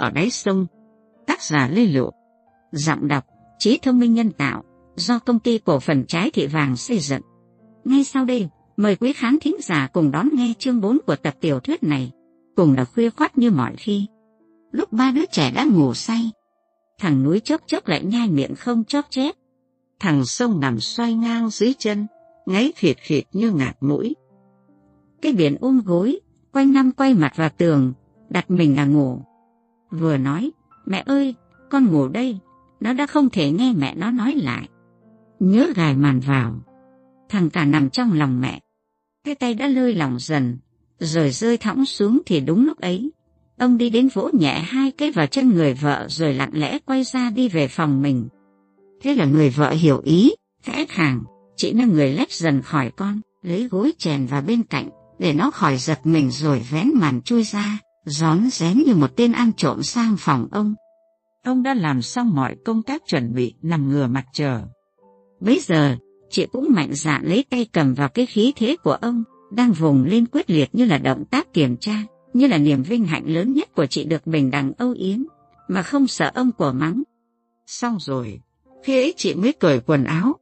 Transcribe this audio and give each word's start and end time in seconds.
ở 0.00 0.10
đáy 0.10 0.30
sông. 0.30 0.66
Tác 1.26 1.42
giả 1.42 1.68
Lê 1.68 1.86
Lụ. 1.86 2.10
Giọng 2.72 3.08
đọc, 3.08 3.24
trí 3.58 3.78
thông 3.82 3.98
minh 3.98 4.14
nhân 4.14 4.30
tạo, 4.32 4.64
do 4.96 5.18
công 5.18 5.38
ty 5.38 5.58
cổ 5.58 5.80
phần 5.80 6.04
trái 6.08 6.30
thị 6.30 6.46
vàng 6.46 6.76
xây 6.76 6.98
dựng. 6.98 7.22
Ngay 7.84 8.04
sau 8.04 8.24
đây, 8.24 8.48
mời 8.76 8.96
quý 8.96 9.12
khán 9.12 9.38
thính 9.40 9.56
giả 9.62 9.88
cùng 9.92 10.10
đón 10.10 10.28
nghe 10.32 10.52
chương 10.58 10.80
4 10.80 10.98
của 11.06 11.16
tập 11.16 11.34
tiểu 11.40 11.60
thuyết 11.60 11.82
này, 11.82 12.10
cùng 12.56 12.74
là 12.76 12.84
khuya 12.84 13.10
khoát 13.10 13.38
như 13.38 13.50
mọi 13.50 13.76
khi. 13.76 14.06
Lúc 14.72 14.92
ba 14.92 15.10
đứa 15.10 15.26
trẻ 15.26 15.52
đã 15.54 15.64
ngủ 15.64 15.94
say, 15.94 16.30
thằng 16.98 17.22
núi 17.22 17.40
chớp 17.40 17.60
chớp 17.66 17.88
lại 17.88 18.04
nhai 18.04 18.30
miệng 18.30 18.54
không 18.54 18.84
chóp 18.84 19.04
chép. 19.10 19.34
Thằng 20.00 20.24
sông 20.24 20.60
nằm 20.60 20.80
xoay 20.80 21.14
ngang 21.14 21.50
dưới 21.50 21.74
chân, 21.78 22.06
ngáy 22.46 22.72
khịt 22.76 22.96
khịt 23.00 23.24
như 23.32 23.52
ngạt 23.52 23.76
mũi. 23.80 24.14
Cái 25.22 25.32
biển 25.32 25.56
ôm 25.60 25.80
gối, 25.84 26.20
quanh 26.52 26.72
năm 26.72 26.92
quay 26.92 27.14
mặt 27.14 27.32
vào 27.36 27.50
tường, 27.58 27.92
đặt 28.28 28.50
mình 28.50 28.76
là 28.76 28.84
ngủ. 28.84 29.18
Vừa 29.90 30.16
nói, 30.16 30.50
mẹ 30.86 31.02
ơi, 31.06 31.34
con 31.70 31.86
ngủ 31.86 32.08
đây, 32.08 32.38
nó 32.80 32.92
đã 32.92 33.06
không 33.06 33.30
thể 33.30 33.50
nghe 33.50 33.72
mẹ 33.72 33.94
nó 33.94 34.10
nói 34.10 34.34
lại. 34.34 34.68
Nhớ 35.38 35.72
gài 35.76 35.96
màn 35.96 36.20
vào, 36.20 36.54
thằng 37.28 37.50
cả 37.50 37.64
nằm 37.64 37.90
trong 37.90 38.12
lòng 38.12 38.40
mẹ. 38.40 38.60
Cái 39.24 39.34
tay 39.34 39.54
đã 39.54 39.66
lơi 39.66 39.94
lỏng 39.94 40.18
dần, 40.18 40.58
rồi 40.98 41.30
rơi 41.30 41.56
thõng 41.56 41.86
xuống 41.86 42.20
thì 42.26 42.40
đúng 42.40 42.66
lúc 42.66 42.80
ấy. 42.80 43.10
Ông 43.58 43.78
đi 43.78 43.90
đến 43.90 44.08
vỗ 44.14 44.30
nhẹ 44.32 44.58
hai 44.58 44.90
cái 44.90 45.10
vào 45.10 45.26
chân 45.26 45.50
người 45.50 45.74
vợ 45.74 46.06
rồi 46.08 46.34
lặng 46.34 46.50
lẽ 46.52 46.78
quay 46.86 47.04
ra 47.04 47.30
đi 47.30 47.48
về 47.48 47.68
phòng 47.68 48.02
mình. 48.02 48.28
Thế 49.02 49.14
là 49.14 49.24
người 49.24 49.50
vợ 49.50 49.70
hiểu 49.70 50.00
ý, 50.04 50.34
khẽ 50.62 50.86
khàng, 50.88 51.22
chỉ 51.56 51.72
là 51.72 51.84
người 51.84 52.12
lách 52.12 52.32
dần 52.32 52.62
khỏi 52.62 52.90
con, 52.96 53.20
lấy 53.42 53.68
gối 53.68 53.92
chèn 53.98 54.26
vào 54.26 54.42
bên 54.42 54.62
cạnh, 54.62 54.88
để 55.18 55.32
nó 55.32 55.50
khỏi 55.50 55.76
giật 55.76 56.00
mình 56.04 56.30
rồi 56.30 56.66
vén 56.70 56.90
màn 56.94 57.22
chui 57.22 57.42
ra, 57.42 57.78
rón 58.04 58.50
rén 58.50 58.78
như 58.86 58.94
một 58.94 59.16
tên 59.16 59.32
ăn 59.32 59.52
trộm 59.56 59.82
sang 59.82 60.16
phòng 60.18 60.48
ông. 60.50 60.74
Ông 61.44 61.62
đã 61.62 61.74
làm 61.74 62.02
xong 62.02 62.34
mọi 62.34 62.56
công 62.64 62.82
tác 62.82 63.02
chuẩn 63.06 63.34
bị 63.34 63.54
nằm 63.62 63.88
ngừa 63.88 64.06
mặt 64.06 64.24
chờ. 64.32 64.62
Bây 65.40 65.60
giờ, 65.60 65.96
chị 66.30 66.46
cũng 66.52 66.66
mạnh 66.70 66.90
dạn 66.92 67.24
lấy 67.24 67.44
tay 67.50 67.66
cầm 67.72 67.94
vào 67.94 68.08
cái 68.08 68.26
khí 68.26 68.52
thế 68.56 68.76
của 68.82 68.92
ông, 68.92 69.24
đang 69.52 69.72
vùng 69.72 70.04
lên 70.04 70.26
quyết 70.26 70.50
liệt 70.50 70.74
như 70.74 70.84
là 70.84 70.98
động 70.98 71.24
tác 71.24 71.52
kiểm 71.52 71.76
tra, 71.76 72.02
như 72.32 72.46
là 72.46 72.58
niềm 72.58 72.82
vinh 72.82 73.04
hạnh 73.04 73.24
lớn 73.26 73.52
nhất 73.52 73.74
của 73.74 73.86
chị 73.86 74.04
được 74.04 74.26
bình 74.26 74.50
đẳng 74.50 74.72
âu 74.78 74.92
yếm, 74.92 75.18
mà 75.68 75.82
không 75.82 76.06
sợ 76.06 76.30
ông 76.34 76.52
của 76.52 76.72
mắng. 76.72 77.02
Xong 77.66 77.96
rồi, 78.00 78.40
khi 78.82 78.96
ấy 78.96 79.14
chị 79.16 79.34
mới 79.34 79.52
cởi 79.52 79.80
quần 79.80 80.04
áo. 80.04 80.36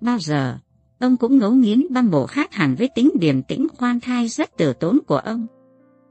Bao 0.00 0.18
giờ, 0.18 0.58
ông 1.00 1.16
cũng 1.16 1.38
ngấu 1.38 1.52
nghiến 1.52 1.86
băm 1.90 2.10
bổ 2.10 2.26
khác 2.26 2.52
hẳn 2.52 2.74
với 2.74 2.88
tính 2.94 3.10
điềm 3.20 3.42
tĩnh 3.42 3.66
khoan 3.78 4.00
thai 4.00 4.28
rất 4.28 4.56
tử 4.56 4.72
tốn 4.72 4.98
của 5.06 5.18
ông. 5.18 5.46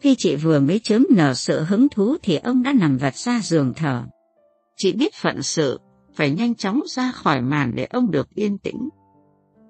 Khi 0.04 0.16
chị 0.16 0.36
vừa 0.36 0.60
mới 0.60 0.80
chớm 0.80 1.06
nở 1.10 1.34
sự 1.34 1.64
hứng 1.64 1.90
thú 1.90 2.16
thì 2.24 2.36
ông 2.36 2.64
đã 2.64 2.74
nằm 2.74 2.98
vật 2.98 3.16
ra 3.16 3.40
giường 3.44 3.74
thở. 3.76 4.04
Chị 4.78 4.94
biết 4.94 5.14
phận 5.14 5.44
sự, 5.44 5.80
phải 6.16 6.32
nhanh 6.32 6.56
chóng 6.56 6.82
ra 6.88 7.12
khỏi 7.12 7.42
màn 7.42 7.72
để 7.76 7.86
ông 7.86 8.12
được 8.12 8.30
yên 8.30 8.58
tĩnh. 8.58 8.90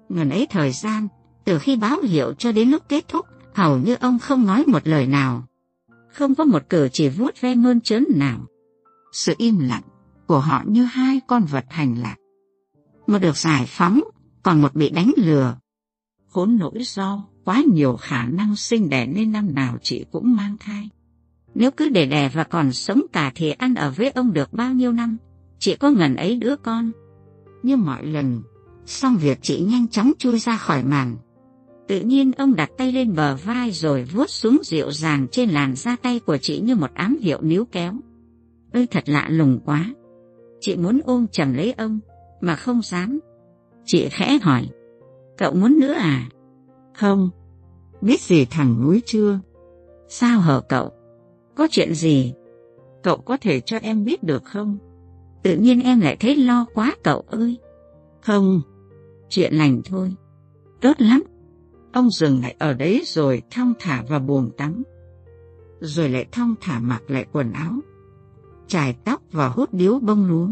Ngần 0.08 0.30
ấy 0.30 0.46
thời 0.50 0.72
gian, 0.72 1.08
từ 1.44 1.58
khi 1.58 1.76
báo 1.76 2.00
hiệu 2.00 2.34
cho 2.34 2.52
đến 2.52 2.70
lúc 2.70 2.82
kết 2.88 3.08
thúc, 3.08 3.26
hầu 3.54 3.78
như 3.78 3.96
ông 4.00 4.18
không 4.18 4.46
nói 4.46 4.64
một 4.66 4.86
lời 4.88 5.06
nào. 5.06 5.44
Không 6.12 6.34
có 6.34 6.44
một 6.44 6.62
cử 6.68 6.88
chỉ 6.92 7.08
vuốt 7.08 7.40
ve 7.40 7.54
mơn 7.54 7.80
trớn 7.80 8.04
nào. 8.14 8.46
Sự 9.12 9.34
im 9.38 9.58
lặng 9.58 9.82
của 10.26 10.38
họ 10.38 10.62
như 10.66 10.84
hai 10.84 11.20
con 11.26 11.44
vật 11.44 11.64
hành 11.68 11.98
lạc. 12.02 12.16
Một 13.06 13.18
được 13.18 13.36
giải 13.36 13.64
phóng, 13.68 14.00
còn 14.42 14.62
một 14.62 14.74
bị 14.74 14.90
đánh 14.90 15.10
lừa. 15.16 15.56
Khốn 16.34 16.56
nỗi 16.58 16.78
do 16.80 17.24
quá 17.44 17.62
nhiều 17.72 17.96
khả 17.96 18.26
năng 18.26 18.56
sinh 18.56 18.88
đẻ 18.88 19.06
nên 19.06 19.32
năm 19.32 19.54
nào 19.54 19.78
chị 19.82 20.04
cũng 20.12 20.36
mang 20.36 20.56
thai. 20.60 20.88
Nếu 21.54 21.70
cứ 21.70 21.88
để 21.88 22.06
đẻ 22.06 22.30
và 22.34 22.44
còn 22.44 22.72
sống 22.72 23.02
cả 23.12 23.32
thì 23.34 23.50
ăn 23.50 23.74
ở 23.74 23.90
với 23.90 24.10
ông 24.10 24.32
được 24.32 24.52
bao 24.52 24.72
nhiêu 24.72 24.92
năm, 24.92 25.16
chị 25.58 25.76
có 25.76 25.90
ngần 25.90 26.16
ấy 26.16 26.36
đứa 26.36 26.56
con. 26.56 26.90
Như 27.62 27.76
mọi 27.76 28.06
lần, 28.06 28.42
xong 28.86 29.16
việc 29.16 29.38
chị 29.42 29.60
nhanh 29.60 29.88
chóng 29.88 30.12
chui 30.18 30.38
ra 30.38 30.56
khỏi 30.56 30.84
màn. 30.84 31.16
Tự 31.88 32.00
nhiên 32.00 32.32
ông 32.32 32.54
đặt 32.54 32.70
tay 32.78 32.92
lên 32.92 33.14
bờ 33.14 33.36
vai 33.36 33.70
rồi 33.70 34.04
vuốt 34.04 34.30
xuống 34.30 34.58
dịu 34.64 34.90
dàng 34.90 35.26
trên 35.30 35.50
làn 35.50 35.74
da 35.74 35.96
tay 35.96 36.20
của 36.20 36.36
chị 36.36 36.60
như 36.60 36.74
một 36.74 36.94
ám 36.94 37.16
hiệu 37.20 37.38
níu 37.42 37.64
kéo. 37.64 37.92
Ơi 38.72 38.86
thật 38.90 39.08
lạ 39.08 39.28
lùng 39.30 39.60
quá. 39.64 39.94
Chị 40.60 40.76
muốn 40.76 41.00
ôm 41.04 41.26
chầm 41.28 41.54
lấy 41.54 41.72
ông, 41.72 42.00
mà 42.40 42.56
không 42.56 42.82
dám. 42.82 43.18
Chị 43.84 44.08
khẽ 44.10 44.38
hỏi, 44.42 44.68
cậu 45.38 45.52
muốn 45.52 45.78
nữa 45.78 45.92
à? 45.92 46.28
Không. 46.94 47.30
Biết 48.00 48.20
gì 48.20 48.44
thằng 48.44 48.82
núi 48.82 49.02
chưa? 49.06 49.40
Sao 50.08 50.40
hở 50.40 50.62
cậu? 50.68 50.90
Có 51.54 51.68
chuyện 51.70 51.94
gì? 51.94 52.34
Cậu 53.02 53.16
có 53.16 53.36
thể 53.36 53.60
cho 53.60 53.78
em 53.82 54.04
biết 54.04 54.22
được 54.22 54.44
không? 54.44 54.78
Tự 55.42 55.56
nhiên 55.56 55.80
em 55.80 56.00
lại 56.00 56.16
thấy 56.20 56.36
lo 56.36 56.66
quá 56.74 56.96
cậu 57.02 57.24
ơi. 57.26 57.58
Không, 58.20 58.60
chuyện 59.28 59.54
lành 59.54 59.82
thôi. 59.84 60.14
Tốt 60.80 60.92
lắm. 60.98 61.22
Ông 61.92 62.10
dừng 62.10 62.42
lại 62.42 62.56
ở 62.58 62.74
đấy 62.74 63.02
rồi 63.06 63.42
thong 63.50 63.72
thả 63.78 64.04
vào 64.08 64.20
buồng 64.20 64.50
tắm. 64.56 64.82
Rồi 65.80 66.08
lại 66.08 66.26
thong 66.32 66.54
thả 66.60 66.78
mặc 66.78 67.02
lại 67.08 67.26
quần 67.32 67.52
áo. 67.52 67.72
Chải 68.66 68.96
tóc 69.04 69.22
và 69.32 69.48
hút 69.48 69.74
điếu 69.74 69.98
bông 69.98 70.26
lúa. 70.26 70.48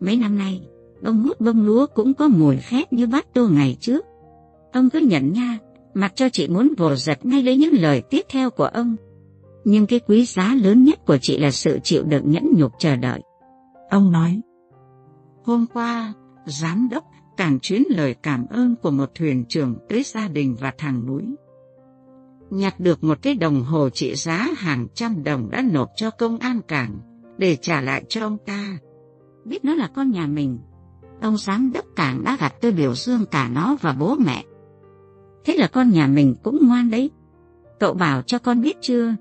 Mấy 0.00 0.16
năm 0.16 0.38
nay, 0.38 0.68
ông 1.02 1.22
hút 1.22 1.40
bông 1.40 1.66
lúa 1.66 1.86
cũng 1.94 2.14
có 2.14 2.28
mùi 2.28 2.56
khét 2.56 2.92
như 2.92 3.06
bát 3.06 3.34
tô 3.34 3.48
ngày 3.48 3.76
trước. 3.80 4.04
Ông 4.72 4.90
cứ 4.90 4.98
nhận 4.98 5.32
nha, 5.32 5.58
mặc 5.94 6.12
cho 6.14 6.28
chị 6.28 6.48
muốn 6.48 6.74
vồ 6.76 6.94
giật 6.94 7.26
ngay 7.26 7.42
lấy 7.42 7.56
những 7.56 7.74
lời 7.74 8.02
tiếp 8.10 8.22
theo 8.28 8.50
của 8.50 8.64
ông. 8.64 8.96
Nhưng 9.64 9.86
cái 9.86 10.00
quý 10.06 10.24
giá 10.24 10.54
lớn 10.54 10.84
nhất 10.84 10.98
của 11.06 11.18
chị 11.18 11.38
là 11.38 11.50
sự 11.50 11.78
chịu 11.82 12.02
đựng 12.04 12.30
nhẫn 12.30 12.50
nhục 12.56 12.72
chờ 12.78 12.96
đợi. 12.96 13.20
Ông 13.90 14.12
nói, 14.12 14.40
hôm 15.44 15.66
qua, 15.74 16.12
giám 16.46 16.88
đốc 16.90 17.04
càng 17.36 17.58
chuyến 17.60 17.82
lời 17.88 18.14
cảm 18.22 18.46
ơn 18.46 18.74
của 18.82 18.90
một 18.90 19.10
thuyền 19.14 19.44
trưởng 19.48 19.76
tới 19.88 20.02
gia 20.02 20.28
đình 20.28 20.56
và 20.60 20.72
thằng 20.78 21.06
núi. 21.06 21.22
Nhặt 22.50 22.80
được 22.80 23.04
một 23.04 23.18
cái 23.22 23.34
đồng 23.34 23.62
hồ 23.62 23.90
trị 23.90 24.14
giá 24.14 24.48
hàng 24.56 24.86
trăm 24.94 25.24
đồng 25.24 25.50
đã 25.50 25.62
nộp 25.72 25.88
cho 25.96 26.10
công 26.10 26.38
an 26.38 26.60
cảng 26.68 26.98
để 27.38 27.56
trả 27.56 27.80
lại 27.80 28.04
cho 28.08 28.20
ông 28.20 28.38
ta. 28.46 28.78
Biết 29.44 29.64
nó 29.64 29.74
là 29.74 29.90
con 29.94 30.10
nhà 30.10 30.26
mình, 30.26 30.58
ông 31.20 31.36
giám 31.36 31.72
đốc 31.72 31.84
cảng 31.96 32.24
đã 32.24 32.36
gặp 32.40 32.60
tôi 32.60 32.72
biểu 32.72 32.94
dương 32.94 33.26
cả 33.30 33.48
nó 33.48 33.76
và 33.80 33.92
bố 33.92 34.16
mẹ. 34.26 34.44
Thế 35.44 35.56
là 35.56 35.66
con 35.66 35.90
nhà 35.90 36.06
mình 36.06 36.34
cũng 36.42 36.68
ngoan 36.68 36.90
đấy. 36.90 37.10
Cậu 37.80 37.94
bảo 37.94 38.22
cho 38.22 38.38
con 38.38 38.62
biết 38.62 38.76
chưa? 38.80 39.14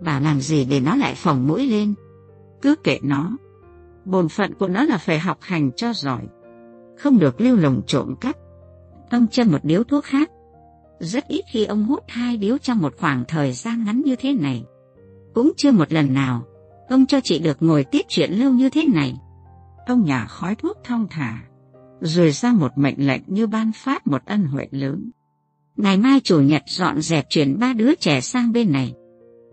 Bảo 0.00 0.20
làm 0.20 0.40
gì 0.40 0.64
để 0.64 0.80
nó 0.80 0.96
lại 0.96 1.14
phồng 1.14 1.46
mũi 1.46 1.66
lên? 1.66 1.94
Cứ 2.62 2.74
kệ 2.84 2.98
nó. 3.02 3.36
Bồn 4.04 4.28
phận 4.28 4.54
của 4.54 4.68
nó 4.68 4.82
là 4.82 4.98
phải 4.98 5.18
học 5.18 5.38
hành 5.40 5.72
cho 5.72 5.92
giỏi. 5.92 6.22
Không 6.98 7.18
được 7.18 7.40
lưu 7.40 7.56
lồng 7.56 7.82
trộm 7.86 8.14
cắp. 8.20 8.36
Ông 9.10 9.26
châm 9.28 9.52
một 9.52 9.64
điếu 9.64 9.84
thuốc 9.84 10.04
khác. 10.04 10.30
Rất 11.00 11.28
ít 11.28 11.42
khi 11.52 11.64
ông 11.64 11.84
hút 11.84 12.04
hai 12.08 12.36
điếu 12.36 12.58
trong 12.58 12.78
một 12.78 12.94
khoảng 12.98 13.24
thời 13.28 13.52
gian 13.52 13.84
ngắn 13.84 14.02
như 14.04 14.16
thế 14.16 14.32
này. 14.32 14.64
Cũng 15.34 15.52
chưa 15.56 15.72
một 15.72 15.92
lần 15.92 16.14
nào, 16.14 16.42
ông 16.88 17.06
cho 17.06 17.20
chị 17.20 17.38
được 17.38 17.56
ngồi 17.60 17.84
tiếp 17.84 18.02
chuyện 18.08 18.32
lâu 18.32 18.52
như 18.52 18.70
thế 18.70 18.86
này. 18.94 19.14
Ông 19.86 20.04
nhà 20.04 20.26
khói 20.26 20.54
thuốc 20.54 20.76
thong 20.84 21.06
thả, 21.10 21.42
rồi 22.00 22.30
ra 22.30 22.52
một 22.52 22.72
mệnh 22.76 23.06
lệnh 23.06 23.22
như 23.26 23.46
ban 23.46 23.72
phát 23.72 24.06
một 24.06 24.22
ân 24.26 24.44
huệ 24.44 24.68
lớn. 24.70 25.10
Ngày 25.76 25.96
mai 25.96 26.20
chủ 26.24 26.40
nhật 26.40 26.62
dọn 26.66 27.00
dẹp 27.00 27.26
chuyển 27.28 27.58
ba 27.58 27.72
đứa 27.72 27.94
trẻ 27.94 28.20
sang 28.20 28.52
bên 28.52 28.72
này. 28.72 28.94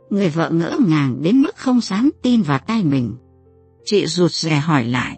Người 0.10 0.30
vợ 0.30 0.50
ngỡ 0.50 0.78
ngàng 0.88 1.22
đến 1.22 1.42
mức 1.42 1.56
không 1.56 1.82
dám 1.82 2.10
tin 2.22 2.42
vào 2.42 2.60
tay 2.60 2.84
mình. 2.84 3.16
Chị 3.86 4.06
rụt 4.06 4.32
rè 4.32 4.56
hỏi 4.56 4.84
lại. 4.84 5.18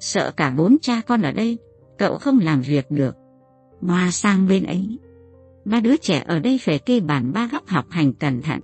Sợ 0.00 0.32
cả 0.36 0.50
bốn 0.50 0.76
cha 0.82 1.00
con 1.06 1.22
ở 1.22 1.32
đây, 1.32 1.58
cậu 1.98 2.18
không 2.18 2.38
làm 2.38 2.60
việc 2.60 2.90
được. 2.90 3.16
Hoa 3.80 4.10
sang 4.10 4.48
bên 4.48 4.64
ấy. 4.64 4.98
Ba 5.64 5.80
đứa 5.80 5.96
trẻ 5.96 6.24
ở 6.26 6.38
đây 6.38 6.58
phải 6.62 6.78
kê 6.78 7.00
bản 7.00 7.32
ba 7.32 7.48
góc 7.52 7.66
học 7.66 7.86
hành 7.90 8.12
cẩn 8.12 8.42
thận. 8.42 8.60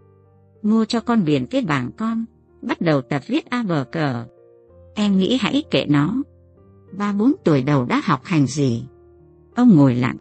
Mua 0.62 0.84
cho 0.84 1.00
con 1.00 1.24
biển 1.24 1.46
cái 1.46 1.62
bảng 1.62 1.90
con, 1.96 2.24
bắt 2.62 2.80
đầu 2.80 3.02
tập 3.02 3.22
viết 3.26 3.50
A 3.50 3.62
bờ 3.62 3.84
cờ. 3.92 4.26
Em 4.94 5.18
nghĩ 5.18 5.38
hãy 5.40 5.62
kệ 5.70 5.86
nó. 5.88 6.22
Ba 6.98 7.12
bốn 7.12 7.32
tuổi 7.44 7.62
đầu 7.62 7.84
đã 7.84 8.00
học 8.04 8.24
hành 8.24 8.46
gì? 8.46 8.84
Ông 9.54 9.76
ngồi 9.76 9.94
lặng. 9.94 10.16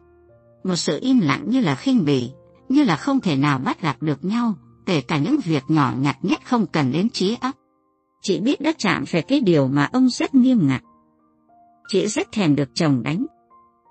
Một 0.63 0.75
sự 0.75 0.99
im 1.01 1.19
lặng 1.19 1.43
như 1.47 1.59
là 1.59 1.75
khinh 1.75 2.05
bỉ, 2.05 2.31
như 2.69 2.83
là 2.83 2.95
không 2.95 3.19
thể 3.19 3.35
nào 3.35 3.59
bắt 3.59 3.81
gặp 3.81 4.01
được 4.01 4.25
nhau, 4.25 4.53
kể 4.85 5.01
cả 5.01 5.17
những 5.17 5.37
việc 5.45 5.63
nhỏ 5.67 5.93
nhặt 5.99 6.17
nhất 6.21 6.39
không 6.45 6.65
cần 6.65 6.91
đến 6.91 7.09
trí 7.09 7.37
óc. 7.41 7.55
Chị 8.21 8.39
biết 8.39 8.61
đã 8.61 8.73
chạm 8.77 9.03
về 9.11 9.21
cái 9.21 9.39
điều 9.39 9.67
mà 9.67 9.89
ông 9.93 10.09
rất 10.09 10.35
nghiêm 10.35 10.67
ngặt. 10.67 10.81
Chị 11.87 12.07
rất 12.07 12.31
thèm 12.31 12.55
được 12.55 12.69
chồng 12.73 13.03
đánh. 13.03 13.25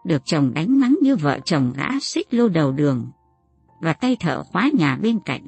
Được 0.06 0.22
chồng 0.25 0.54
đánh 0.54 0.80
mắng 0.80 0.96
như 1.02 1.16
vợ 1.16 1.38
chồng 1.44 1.72
gã 1.76 2.00
xích 2.00 2.34
lô 2.34 2.48
đầu 2.48 2.72
đường. 2.72 3.06
Và 3.80 3.92
tay 3.92 4.16
thở 4.20 4.42
khóa 4.42 4.70
nhà 4.78 4.98
bên 5.02 5.19
cạnh. 5.25 5.46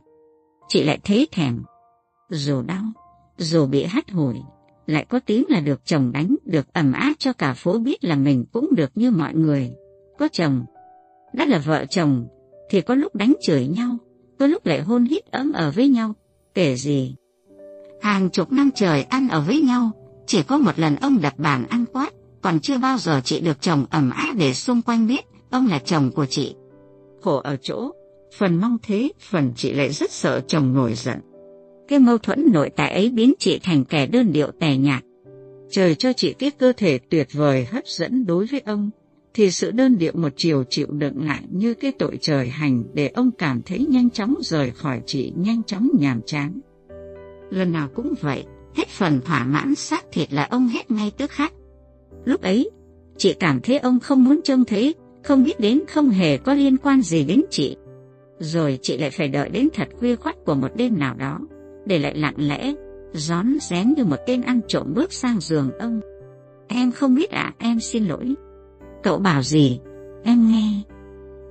Chị 0.69 0.83
lại 0.83 0.99
thấy 1.05 1.29
thèm. 1.33 1.63
Dù 2.29 2.63
đau, 2.63 2.83
dù 3.37 3.67
bị 3.67 3.85
hắt 3.85 4.11
hủi, 4.11 4.37
lại 4.91 5.07
có 5.09 5.21
tiếng 5.27 5.45
là 5.49 5.61
được 5.61 5.81
chồng 5.85 6.13
đánh, 6.13 6.37
được 6.45 6.73
ẩm 6.73 6.93
áp 6.93 7.13
cho 7.19 7.33
cả 7.33 7.55
phố 7.55 7.79
biết 7.79 8.05
là 8.05 8.17
mình 8.17 8.45
cũng 8.53 8.75
được 8.75 8.91
như 8.95 9.11
mọi 9.11 9.35
người. 9.35 9.73
Có 10.19 10.29
chồng, 10.33 10.65
đã 11.33 11.47
là 11.47 11.59
vợ 11.59 11.85
chồng, 11.91 12.27
thì 12.71 12.81
có 12.81 12.95
lúc 12.95 13.15
đánh 13.15 13.35
chửi 13.43 13.67
nhau, 13.67 13.97
có 14.39 14.47
lúc 14.47 14.67
lại 14.67 14.81
hôn 14.81 15.05
hít 15.05 15.25
ấm 15.27 15.53
ở 15.53 15.71
với 15.71 15.89
nhau, 15.89 16.15
kể 16.55 16.77
gì. 16.77 17.15
Hàng 18.03 18.31
chục 18.31 18.53
năm 18.53 18.71
trời 18.75 19.03
ăn 19.03 19.29
ở 19.29 19.41
với 19.41 19.61
nhau, 19.61 19.91
chỉ 20.27 20.43
có 20.43 20.59
một 20.59 20.79
lần 20.79 20.97
ông 20.97 21.21
đập 21.21 21.39
bàn 21.39 21.67
ăn 21.69 21.85
quát, 21.93 22.11
còn 22.43 22.61
chưa 22.61 22.79
bao 22.79 22.99
giờ 22.99 23.21
chị 23.25 23.41
được 23.41 23.61
chồng 23.61 23.87
ẩm 23.91 24.11
á 24.11 24.33
để 24.39 24.55
xung 24.55 24.83
quanh 24.83 25.07
biết 25.07 25.21
ông 25.51 25.67
là 25.67 25.79
chồng 25.79 26.11
của 26.15 26.27
chị. 26.27 26.55
Khổ 27.21 27.37
ở 27.37 27.57
chỗ, 27.63 27.91
phần 28.39 28.57
mong 28.61 28.79
thế, 28.83 29.13
phần 29.31 29.53
chị 29.57 29.73
lại 29.73 29.93
rất 29.93 30.11
sợ 30.11 30.41
chồng 30.47 30.75
nổi 30.75 30.95
giận. 30.95 31.19
Cái 31.91 31.99
mâu 31.99 32.19
thuẫn 32.19 32.53
nội 32.53 32.71
tại 32.77 32.93
ấy 32.93 33.11
biến 33.11 33.33
chị 33.39 33.59
thành 33.63 33.85
kẻ 33.85 34.07
đơn 34.07 34.33
điệu 34.33 34.51
tẻ 34.61 34.77
nhạt. 34.77 35.05
Trời 35.71 35.95
cho 35.95 36.13
chị 36.13 36.33
cái 36.33 36.51
cơ 36.51 36.73
thể 36.77 36.99
tuyệt 36.99 37.29
vời 37.33 37.65
hấp 37.65 37.87
dẫn 37.87 38.27
đối 38.27 38.47
với 38.47 38.61
ông, 38.61 38.91
thì 39.35 39.51
sự 39.51 39.71
đơn 39.71 39.99
điệu 39.99 40.13
một 40.15 40.33
chiều 40.37 40.65
chịu 40.71 40.87
đựng 40.91 41.27
lại 41.27 41.43
như 41.51 41.75
cái 41.75 41.93
tội 41.93 42.19
trời 42.21 42.49
hành 42.49 42.85
để 42.95 43.09
ông 43.09 43.31
cảm 43.31 43.63
thấy 43.63 43.87
nhanh 43.89 44.11
chóng 44.11 44.35
rời 44.41 44.71
khỏi 44.71 45.01
chị, 45.07 45.33
nhanh 45.37 45.63
chóng 45.63 45.89
nhàm 45.99 46.21
chán. 46.27 46.61
Lần 47.51 47.73
nào 47.73 47.89
cũng 47.95 48.15
vậy, 48.21 48.45
hết 48.77 48.89
phần 48.89 49.21
thỏa 49.21 49.45
mãn 49.45 49.75
xác 49.75 50.05
thịt 50.13 50.33
là 50.33 50.45
ông 50.51 50.69
hết 50.69 50.91
ngay 50.91 51.13
tức 51.17 51.31
khắc. 51.31 51.53
Lúc 52.25 52.43
ấy, 52.43 52.71
chị 53.17 53.35
cảm 53.41 53.61
thấy 53.61 53.79
ông 53.79 54.01
không 54.01 54.25
muốn 54.25 54.41
trông 54.45 54.65
thấy, 54.65 54.95
không 55.25 55.45
biết 55.45 55.61
đến 55.61 55.81
không 55.89 56.11
hề 56.11 56.37
có 56.37 56.55
liên 56.55 56.77
quan 56.77 57.03
gì 57.03 57.25
đến 57.25 57.43
chị. 57.51 57.77
Rồi 58.39 58.79
chị 58.83 58.99
lại 58.99 59.11
phải 59.11 59.29
đợi 59.29 59.49
đến 59.49 59.69
thật 59.75 59.89
khuya 59.99 60.17
khoắt 60.17 60.37
của 60.47 60.55
một 60.55 60.77
đêm 60.77 60.99
nào 60.99 61.15
đó, 61.15 61.39
để 61.87 61.99
lại 61.99 62.15
lặng 62.15 62.35
lẽ, 62.37 62.75
rón 63.13 63.47
rén 63.61 63.95
như 63.97 64.05
một 64.05 64.17
tên 64.27 64.43
ăn 64.43 64.61
trộm 64.69 64.93
bước 64.95 65.13
sang 65.13 65.41
giường 65.41 65.71
ông. 65.79 66.01
Em 66.69 66.93
không 66.93 67.15
biết 67.15 67.31
ạ, 67.31 67.53
em 67.59 67.81
xin 67.81 68.05
lỗi. 68.05 68.35
Cậu 69.03 69.19
bảo 69.19 69.43
gì? 69.43 69.81
Em 70.25 70.49
nghe. 70.49 70.83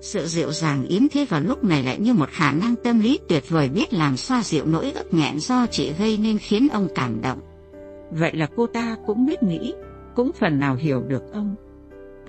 Sự 0.01 0.25
dịu 0.27 0.51
dàng 0.51 0.85
yếm 0.85 1.01
thế 1.11 1.25
vào 1.25 1.41
lúc 1.41 1.63
này 1.63 1.83
lại 1.83 1.99
như 1.99 2.13
một 2.13 2.29
khả 2.29 2.51
năng 2.51 2.75
tâm 2.75 2.99
lý 2.99 3.19
tuyệt 3.27 3.49
vời 3.49 3.69
biết 3.69 3.93
làm 3.93 4.17
xoa 4.17 4.43
dịu 4.43 4.65
nỗi 4.65 4.91
ức 4.91 5.13
nghẹn 5.13 5.39
do 5.39 5.65
chị 5.71 5.93
gây 5.99 6.17
nên 6.17 6.37
khiến 6.37 6.67
ông 6.73 6.87
cảm 6.95 7.21
động. 7.21 7.39
Vậy 8.11 8.31
là 8.33 8.47
cô 8.55 8.67
ta 8.67 8.97
cũng 9.05 9.25
biết 9.25 9.43
nghĩ, 9.43 9.73
cũng 10.15 10.31
phần 10.39 10.59
nào 10.59 10.75
hiểu 10.75 11.03
được 11.07 11.33
ông. 11.33 11.55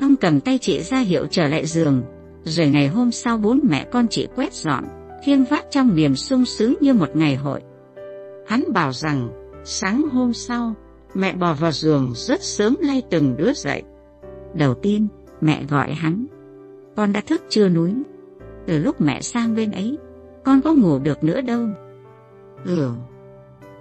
Ông 0.01 0.17
cầm 0.17 0.41
tay 0.41 0.59
chị 0.59 0.81
ra 0.81 0.99
hiệu 0.99 1.27
trở 1.31 1.49
lại 1.49 1.67
giường, 1.67 2.03
rồi 2.45 2.67
ngày 2.67 2.89
hôm 2.89 3.11
sau 3.11 3.39
bốn 3.39 3.61
mẹ 3.63 3.87
con 3.93 4.09
chị 4.09 4.29
quét 4.37 4.53
dọn, 4.53 4.85
khiêng 5.25 5.45
vác 5.45 5.65
trong 5.71 5.97
niềm 5.97 6.17
sung 6.17 6.45
sướng 6.45 6.75
như 6.81 6.95
một 6.95 7.17
ngày 7.17 7.37
hội. 7.37 7.61
Hắn 8.51 8.73
bảo 8.73 8.93
rằng, 8.93 9.29
sáng 9.65 10.09
hôm 10.13 10.33
sau, 10.33 10.75
mẹ 11.15 11.35
bò 11.35 11.55
vào 11.55 11.73
giường 11.73 12.13
rất 12.15 12.43
sớm 12.43 12.77
lay 12.81 13.03
từng 13.11 13.37
đứa 13.37 13.53
dậy. 13.53 13.83
Đầu 14.55 14.75
tiên, 14.75 15.09
mẹ 15.41 15.65
gọi 15.71 15.93
hắn. 15.93 16.27
Con 16.97 17.13
đã 17.13 17.21
thức 17.21 17.43
chưa 17.49 17.69
núi? 17.69 17.95
Từ 18.67 18.79
lúc 18.79 19.01
mẹ 19.01 19.21
sang 19.21 19.55
bên 19.55 19.71
ấy, 19.71 19.99
con 20.45 20.61
có 20.63 20.75
ngủ 20.75 20.99
được 20.99 21.25
nữa 21.25 21.41
đâu. 21.41 21.69
Ừ, 22.65 22.91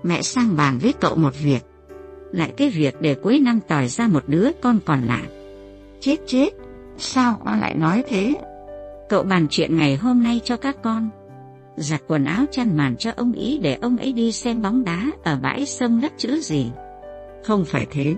mẹ 0.03 0.21
sang 0.21 0.55
bàn 0.57 0.79
với 0.81 0.93
cậu 0.99 1.15
một 1.15 1.33
việc. 1.43 1.61
Lại 2.31 2.53
cái 2.57 2.69
việc 2.69 2.95
để 3.01 3.15
cuối 3.15 3.39
năm 3.39 3.59
tòi 3.67 3.87
ra 3.87 4.07
một 4.07 4.23
đứa 4.27 4.49
con 4.61 4.79
còn 4.85 5.01
lại. 5.01 5.29
Chết 5.99 6.17
chết, 6.25 6.49
sao 6.97 7.41
con 7.45 7.59
lại 7.59 7.75
nói 7.75 8.03
thế? 8.07 8.35
Cậu 9.09 9.23
bàn 9.23 9.47
chuyện 9.49 9.77
ngày 9.77 9.95
hôm 9.95 10.23
nay 10.23 10.41
cho 10.43 10.57
các 10.57 10.81
con. 10.83 11.09
Giặt 11.79 12.01
quần 12.07 12.25
áo 12.25 12.45
chăn 12.51 12.77
màn 12.77 12.95
cho 12.97 13.11
ông 13.15 13.33
ý 13.33 13.57
để 13.57 13.77
ông 13.81 13.97
ấy 13.97 14.13
đi 14.13 14.31
xem 14.31 14.61
bóng 14.61 14.83
đá 14.83 15.11
ở 15.23 15.39
bãi 15.41 15.65
sông 15.65 16.01
đất 16.01 16.11
chữ 16.17 16.39
gì. 16.41 16.71
Không 17.43 17.65
phải 17.65 17.87
thế 17.91 18.15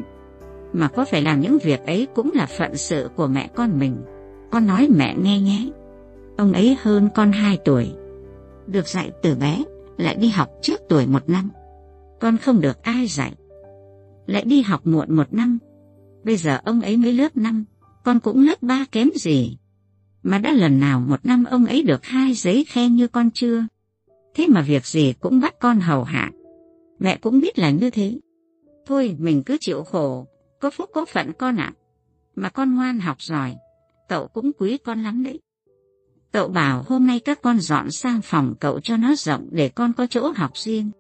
mà 0.74 0.88
có 0.88 1.06
phải 1.06 1.22
làm 1.22 1.42
những 1.42 1.58
việc 1.64 1.86
ấy 1.86 2.08
cũng 2.16 2.32
là 2.34 2.46
phận 2.46 2.78
sự 2.78 3.10
của 3.16 3.28
mẹ 3.28 3.50
con 3.56 3.80
mình. 3.80 3.98
Con 4.52 4.68
nói 4.68 4.88
mẹ 4.98 5.16
nghe 5.22 5.40
nhé. 5.40 5.70
Ông 6.38 6.54
ấy 6.54 6.78
hơn 6.82 7.10
con 7.16 7.32
2 7.32 7.58
tuổi. 7.66 7.92
Được 8.68 8.88
dạy 8.88 9.12
từ 9.24 9.36
bé, 9.36 9.64
lại 9.98 10.16
đi 10.16 10.28
học 10.28 10.50
trước 10.62 10.82
tuổi 10.90 11.08
một 11.08 11.30
năm. 11.30 11.50
Con 12.20 12.38
không 12.38 12.62
được 12.62 12.84
ai 12.84 13.08
dạy. 13.08 13.34
Lại 14.28 14.44
đi 14.46 14.62
học 14.62 14.82
muộn 14.84 15.16
một 15.16 15.34
năm. 15.34 15.60
Bây 16.24 16.38
giờ 16.38 16.60
ông 16.66 16.82
ấy 16.82 16.98
mới 16.98 17.14
lớp 17.14 17.38
5, 17.38 17.66
con 18.04 18.20
cũng 18.20 18.46
lớp 18.46 18.62
3 18.62 18.86
kém 18.92 19.10
gì. 19.16 19.58
Mà 20.24 20.38
đã 20.38 20.54
lần 20.54 20.80
nào 20.80 21.00
một 21.00 21.26
năm 21.26 21.44
ông 21.44 21.66
ấy 21.66 21.84
được 21.84 22.06
hai 22.06 22.34
giấy 22.34 22.66
khen 22.68 22.96
như 22.96 23.08
con 23.08 23.32
chưa? 23.32 23.66
Thế 24.34 24.48
mà 24.48 24.62
việc 24.62 24.86
gì 24.86 25.14
cũng 25.20 25.40
bắt 25.40 25.56
con 25.60 25.80
hầu 25.80 26.04
hạ. 26.04 26.32
Mẹ 27.00 27.18
cũng 27.18 27.40
biết 27.40 27.60
là 27.60 27.70
như 27.70 27.90
thế. 27.90 28.20
Thôi 28.86 29.16
mình 29.20 29.44
cứ 29.44 29.58
chịu 29.60 29.84
khổ, 29.84 30.28
có 30.60 30.70
phúc 30.70 30.90
có 30.94 31.06
phận 31.06 31.32
con 31.34 31.56
ạ. 31.56 31.74
Mà 32.36 32.50
con 32.50 32.76
ngoan 32.76 33.00
học 33.00 33.22
giỏi, 33.22 33.56
cậu 34.10 34.28
cũng 34.28 34.52
quý 34.60 34.78
con 34.78 35.04
lắm 35.04 35.24
đấy. 35.24 35.40
Cậu 36.32 36.48
bảo 36.48 36.84
hôm 36.88 37.08
nay 37.08 37.20
các 37.20 37.42
con 37.42 37.60
dọn 37.60 37.92
sang 37.92 38.22
phòng 38.22 38.56
cậu 38.60 38.80
cho 38.80 38.98
nó 38.98 39.16
rộng 39.16 39.48
để 39.52 39.70
con 39.70 39.94
có 39.94 40.08
chỗ 40.08 40.32
học 40.36 40.52
riêng. 40.58 40.92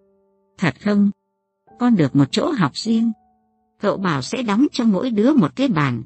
Thật 0.58 0.76
không? 0.82 1.12
Con 1.80 1.96
được 1.96 2.16
một 2.16 2.32
chỗ 2.32 2.52
học 2.52 2.72
riêng. 2.76 3.12
Cậu 3.80 3.98
bảo 3.98 4.22
sẽ 4.22 4.44
đóng 4.44 4.68
cho 4.72 4.84
mỗi 4.84 5.10
đứa 5.10 5.34
một 5.34 5.56
cái 5.56 5.68
bàn. 5.68 6.04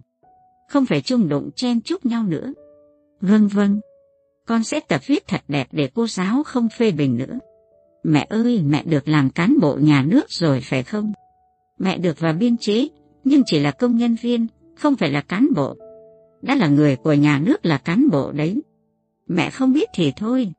Không 0.69 0.85
phải 0.85 1.01
chung 1.01 1.29
đụng 1.29 1.49
chen 1.55 1.81
chúc 1.81 2.05
nhau 2.05 2.23
nữa. 2.23 2.53
Vâng 3.21 3.47
vâng. 3.47 3.79
Con 4.47 4.63
sẽ 4.63 4.79
tập 4.79 5.01
viết 5.05 5.27
thật 5.27 5.41
đẹp 5.47 5.67
để 5.71 5.89
cô 5.93 6.07
giáo 6.07 6.43
không 6.43 6.69
phê 6.69 6.91
bình 6.91 7.17
nữa. 7.17 7.39
Mẹ 8.03 8.27
ơi, 8.29 8.61
mẹ 8.65 8.83
được 8.83 9.07
làm 9.07 9.29
cán 9.29 9.55
bộ 9.61 9.77
nhà 9.81 10.03
nước 10.07 10.25
rồi 10.29 10.61
phải 10.61 10.83
không? 10.83 11.13
Mẹ 11.79 11.97
được 11.97 12.19
vào 12.19 12.33
biên 12.33 12.57
chế, 12.57 12.87
nhưng 13.23 13.41
chỉ 13.45 13.59
là 13.59 13.71
công 13.71 13.97
nhân 13.97 14.15
viên, 14.21 14.47
không 14.75 14.95
phải 14.95 15.11
là 15.11 15.21
cán 15.21 15.47
bộ. 15.55 15.75
Đã 16.41 16.55
là 16.55 16.67
người 16.67 16.95
của 16.95 17.13
nhà 17.13 17.39
nước 17.39 17.65
là 17.65 17.77
cán 17.77 18.09
bộ 18.11 18.31
đấy. 18.31 18.61
Mẹ 19.27 19.49
không 19.49 19.73
biết 19.73 19.89
thì 19.93 20.11
thôi. 20.17 20.51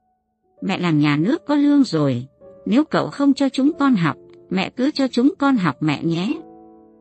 Mẹ 0.62 0.79
làm 0.79 0.99
nhà 0.99 1.17
nước 1.17 1.47
có 1.47 1.55
lương 1.55 1.85
rồi. 1.85 2.26
Nếu 2.67 2.85
cậu 2.85 3.11
không 3.11 3.35
cho 3.35 3.49
chúng 3.49 3.73
con 3.79 3.94
học, 3.94 4.17
mẹ 4.50 4.70
cứ 4.70 4.91
cho 4.91 5.09
chúng 5.09 5.35
con 5.38 5.56
học 5.56 5.76
mẹ 5.81 6.02
nhé. 6.02 6.32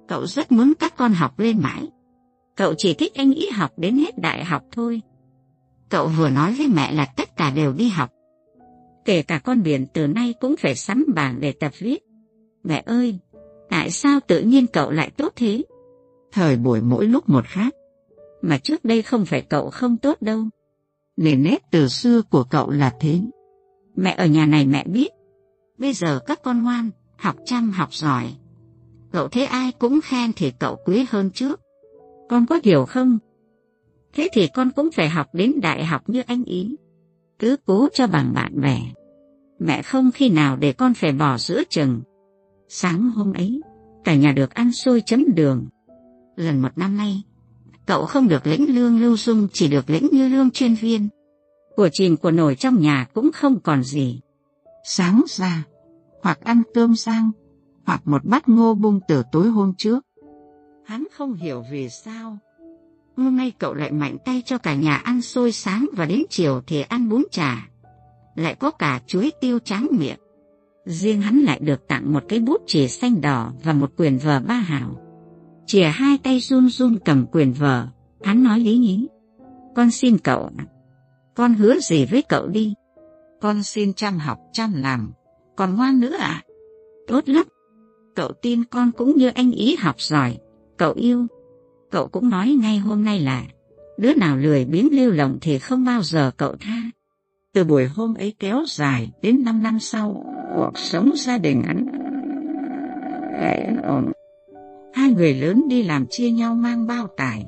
Cậu 0.08 0.28
rất 0.28 0.51
muốn 0.51 0.74
các 0.80 0.98
con 0.98 1.13
học 1.13 1.40
lên 1.40 1.60
mãi. 1.60 1.88
Cậu 2.56 2.74
chỉ 2.78 2.94
thích 2.94 3.13
anh 3.16 3.34
ý 3.34 3.50
học 3.50 3.72
đến 3.78 3.98
hết 3.98 4.18
đại 4.18 4.44
học 4.44 4.63
thôi. 4.72 5.01
Cậu 5.96 6.08
vừa 6.08 6.30
nói 6.30 6.54
với 6.58 6.68
mẹ 6.68 6.92
là 6.92 7.06
tất 7.06 7.38
cả 7.38 7.52
đều 7.52 7.74
đi 7.74 7.90
học. 7.90 8.10
Kể 9.06 9.22
cả 9.22 9.40
con 9.40 9.64
biển 9.64 9.86
từ 9.94 10.08
nay 10.08 10.34
cũng 10.42 10.56
phải 10.58 10.76
sắm 10.76 11.06
bảng 11.16 11.40
để 11.40 11.52
tập 11.52 11.72
viết. 11.80 12.04
Mẹ 12.64 12.84
ơi, 12.86 13.20
Tại 13.70 13.92
sao 13.92 14.20
tự 14.28 14.42
nhiên 14.42 14.68
cậu 14.68 14.92
lại 14.92 15.12
tốt 15.18 15.34
thế? 15.36 15.64
Thời 16.32 16.58
buổi 16.58 16.82
mỗi 16.82 17.06
lúc 17.06 17.30
một 17.30 17.46
khác. 17.46 17.74
Mà 18.42 18.58
trước 18.58 18.86
đây 18.86 19.02
không 19.02 19.26
phải 19.26 19.42
cậu 19.42 19.70
không 19.70 19.98
tốt 19.98 20.22
đâu. 20.22 20.44
Nền 21.18 21.44
nét 21.44 21.64
từ 21.72 21.88
xưa 21.88 22.22
của 22.22 22.44
cậu 22.44 22.70
là 22.70 22.94
thế. 23.00 23.20
Mẹ 23.96 24.16
ở 24.18 24.25
nhà 24.25 24.46
này 24.46 24.66
mẹ 24.66 24.84
biết. 24.88 25.10
Bây 25.78 25.94
giờ 25.94 26.20
các 26.25 26.40
con 26.44 26.64
ngoan, 26.64 26.90
học 27.18 27.36
chăm 27.46 27.72
học 27.72 27.94
giỏi. 27.94 28.34
Cậu 29.12 29.28
thấy 29.28 29.46
ai 29.46 29.72
cũng 29.72 30.00
khen 30.04 30.32
thì 30.36 30.52
cậu 30.60 30.78
quý 30.86 31.06
hơn 31.10 31.32
trước. 31.32 31.62
Con 32.30 32.46
có 32.46 32.60
hiểu 32.64 32.86
không? 32.86 33.20
Thế 34.15 34.29
thì 34.34 34.48
con 34.48 34.72
cũng 34.72 34.91
phải 34.91 35.10
học 35.10 35.27
đến 35.34 35.53
đại 35.62 35.86
học 35.86 36.10
như 36.10 36.24
anh 36.27 36.43
ý. 36.43 36.75
Cứ 37.39 37.55
cố 37.65 37.88
cho 37.93 38.07
bằng 38.07 38.34
bạn 38.34 38.62
bè. 38.62 38.79
Mẹ 39.60 39.81
không 39.81 40.12
khi 40.12 40.29
nào 40.29 40.55
để 40.55 40.74
con 40.74 40.93
phải 40.93 41.12
bỏ 41.12 41.38
giữa 41.38 41.63
chừng. 41.69 42.01
Sáng 42.67 43.12
hôm 43.12 43.34
ấy, 43.34 43.62
cả 44.03 44.15
nhà 44.15 44.31
được 44.31 44.53
ăn 44.53 44.72
xôi 44.72 45.01
chấm 45.05 45.25
đường. 45.36 45.65
Lần 46.36 46.62
một 46.62 46.77
năm 46.77 46.98
nay, 46.98 47.24
cậu 47.86 48.05
không 48.05 48.27
được 48.27 48.48
lĩnh 48.48 48.75
lương 48.75 49.01
lưu 49.01 49.17
dung 49.17 49.48
chỉ 49.53 49.67
được 49.67 49.89
lĩnh 49.89 50.07
như 50.12 50.27
lương 50.27 50.51
chuyên 50.51 50.74
viên. 50.74 51.07
Của 51.75 51.89
chìm 51.91 52.17
của 52.17 52.31
nổi 52.31 52.55
trong 52.55 52.81
nhà 52.81 53.07
cũng 53.13 53.31
không 53.31 53.60
còn 53.60 53.84
gì. 53.84 54.22
Sáng 54.84 55.24
ra, 55.27 55.63
hoặc 56.22 56.39
ăn 56.41 56.62
cơm 56.74 56.95
sang, 56.95 57.31
hoặc 57.86 58.01
một 58.05 58.25
bát 58.25 58.50
ngô 58.50 58.74
bung 58.74 59.00
từ 59.07 59.24
tối 59.31 59.48
hôm 59.48 59.74
trước. 59.77 60.05
Hắn 60.86 61.03
không 61.12 61.34
hiểu 61.34 61.63
vì 61.72 61.89
sao. 61.89 62.38
Hôm 63.17 63.38
nay 63.38 63.51
cậu 63.60 63.74
lại 63.74 63.91
mạnh 63.91 64.17
tay 64.25 64.41
cho 64.45 64.57
cả 64.57 64.75
nhà 64.75 64.95
ăn 64.95 65.22
xôi 65.22 65.51
sáng 65.51 65.89
và 65.93 66.05
đến 66.05 66.24
chiều 66.29 66.62
thì 66.67 66.81
ăn 66.81 67.10
bún 67.10 67.24
chả. 67.31 67.67
Lại 68.36 68.55
có 68.55 68.72
cả 68.72 69.01
chuối 69.07 69.31
tiêu 69.41 69.60
trắng 69.60 69.88
miệng. 69.91 70.19
Riêng 70.86 71.22
hắn 71.22 71.39
lại 71.39 71.60
được 71.60 71.88
tặng 71.88 72.13
một 72.13 72.24
cái 72.29 72.39
bút 72.39 72.62
chì 72.67 72.88
xanh 72.88 73.22
đỏ 73.22 73.53
và 73.63 73.74
một 73.74 73.91
quyền 73.98 74.17
vở 74.17 74.39
ba 74.48 74.55
hảo. 74.55 75.01
Chìa 75.65 75.84
hai 75.84 76.17
tay 76.17 76.39
run 76.39 76.69
run 76.69 76.98
cầm 77.05 77.25
quyền 77.31 77.53
vở, 77.53 77.88
hắn 78.24 78.43
nói 78.43 78.60
lý 78.60 78.77
nhí. 78.77 79.07
Con 79.75 79.91
xin 79.91 80.17
cậu, 80.17 80.50
con 81.36 81.53
hứa 81.53 81.79
gì 81.79 82.05
với 82.05 82.22
cậu 82.22 82.48
đi. 82.48 82.74
Con 83.41 83.63
xin 83.63 83.93
chăm 83.93 84.19
học 84.19 84.39
chăm 84.53 84.74
làm, 84.74 85.12
còn 85.55 85.75
ngoan 85.75 86.00
nữa 86.00 86.15
à? 86.19 86.43
Tốt 87.07 87.29
lắm, 87.29 87.45
cậu 88.15 88.31
tin 88.41 88.63
con 88.63 88.91
cũng 88.91 89.17
như 89.17 89.27
anh 89.27 89.51
ý 89.51 89.75
học 89.75 90.01
giỏi, 90.01 90.38
cậu 90.77 90.93
yêu. 90.93 91.27
Cậu 91.92 92.08
cũng 92.08 92.30
nói 92.30 92.58
ngay 92.62 92.77
hôm 92.77 93.06
nay 93.06 93.20
là, 93.20 93.44
đứa 93.98 94.13
nào 94.13 94.38
lười 94.38 94.65
biếng 94.65 94.89
lưu 94.92 95.12
lộng 95.12 95.38
thì 95.42 95.60
không 95.60 95.86
bao 95.86 96.01
giờ 96.04 96.32
cậu 96.38 96.56
tha. 96.60 96.82
Từ 97.54 97.63
buổi 97.63 97.88
hôm 97.88 98.13
ấy 98.15 98.34
kéo 98.39 98.63
dài 98.68 99.12
đến 99.22 99.44
năm 99.44 99.63
năm 99.63 99.80
sau, 99.80 100.25
cuộc 100.56 100.72
sống 100.75 101.12
gia 101.15 101.38
đình 101.38 101.63
hắn 101.65 101.86
ổn. 103.84 104.12
Hai 104.94 105.12
người 105.12 105.34
lớn 105.34 105.68
đi 105.68 105.84
làm 105.84 106.06
chia 106.10 106.30
nhau 106.30 106.56
mang 106.56 106.88
bao 106.88 107.08
tải, 107.18 107.46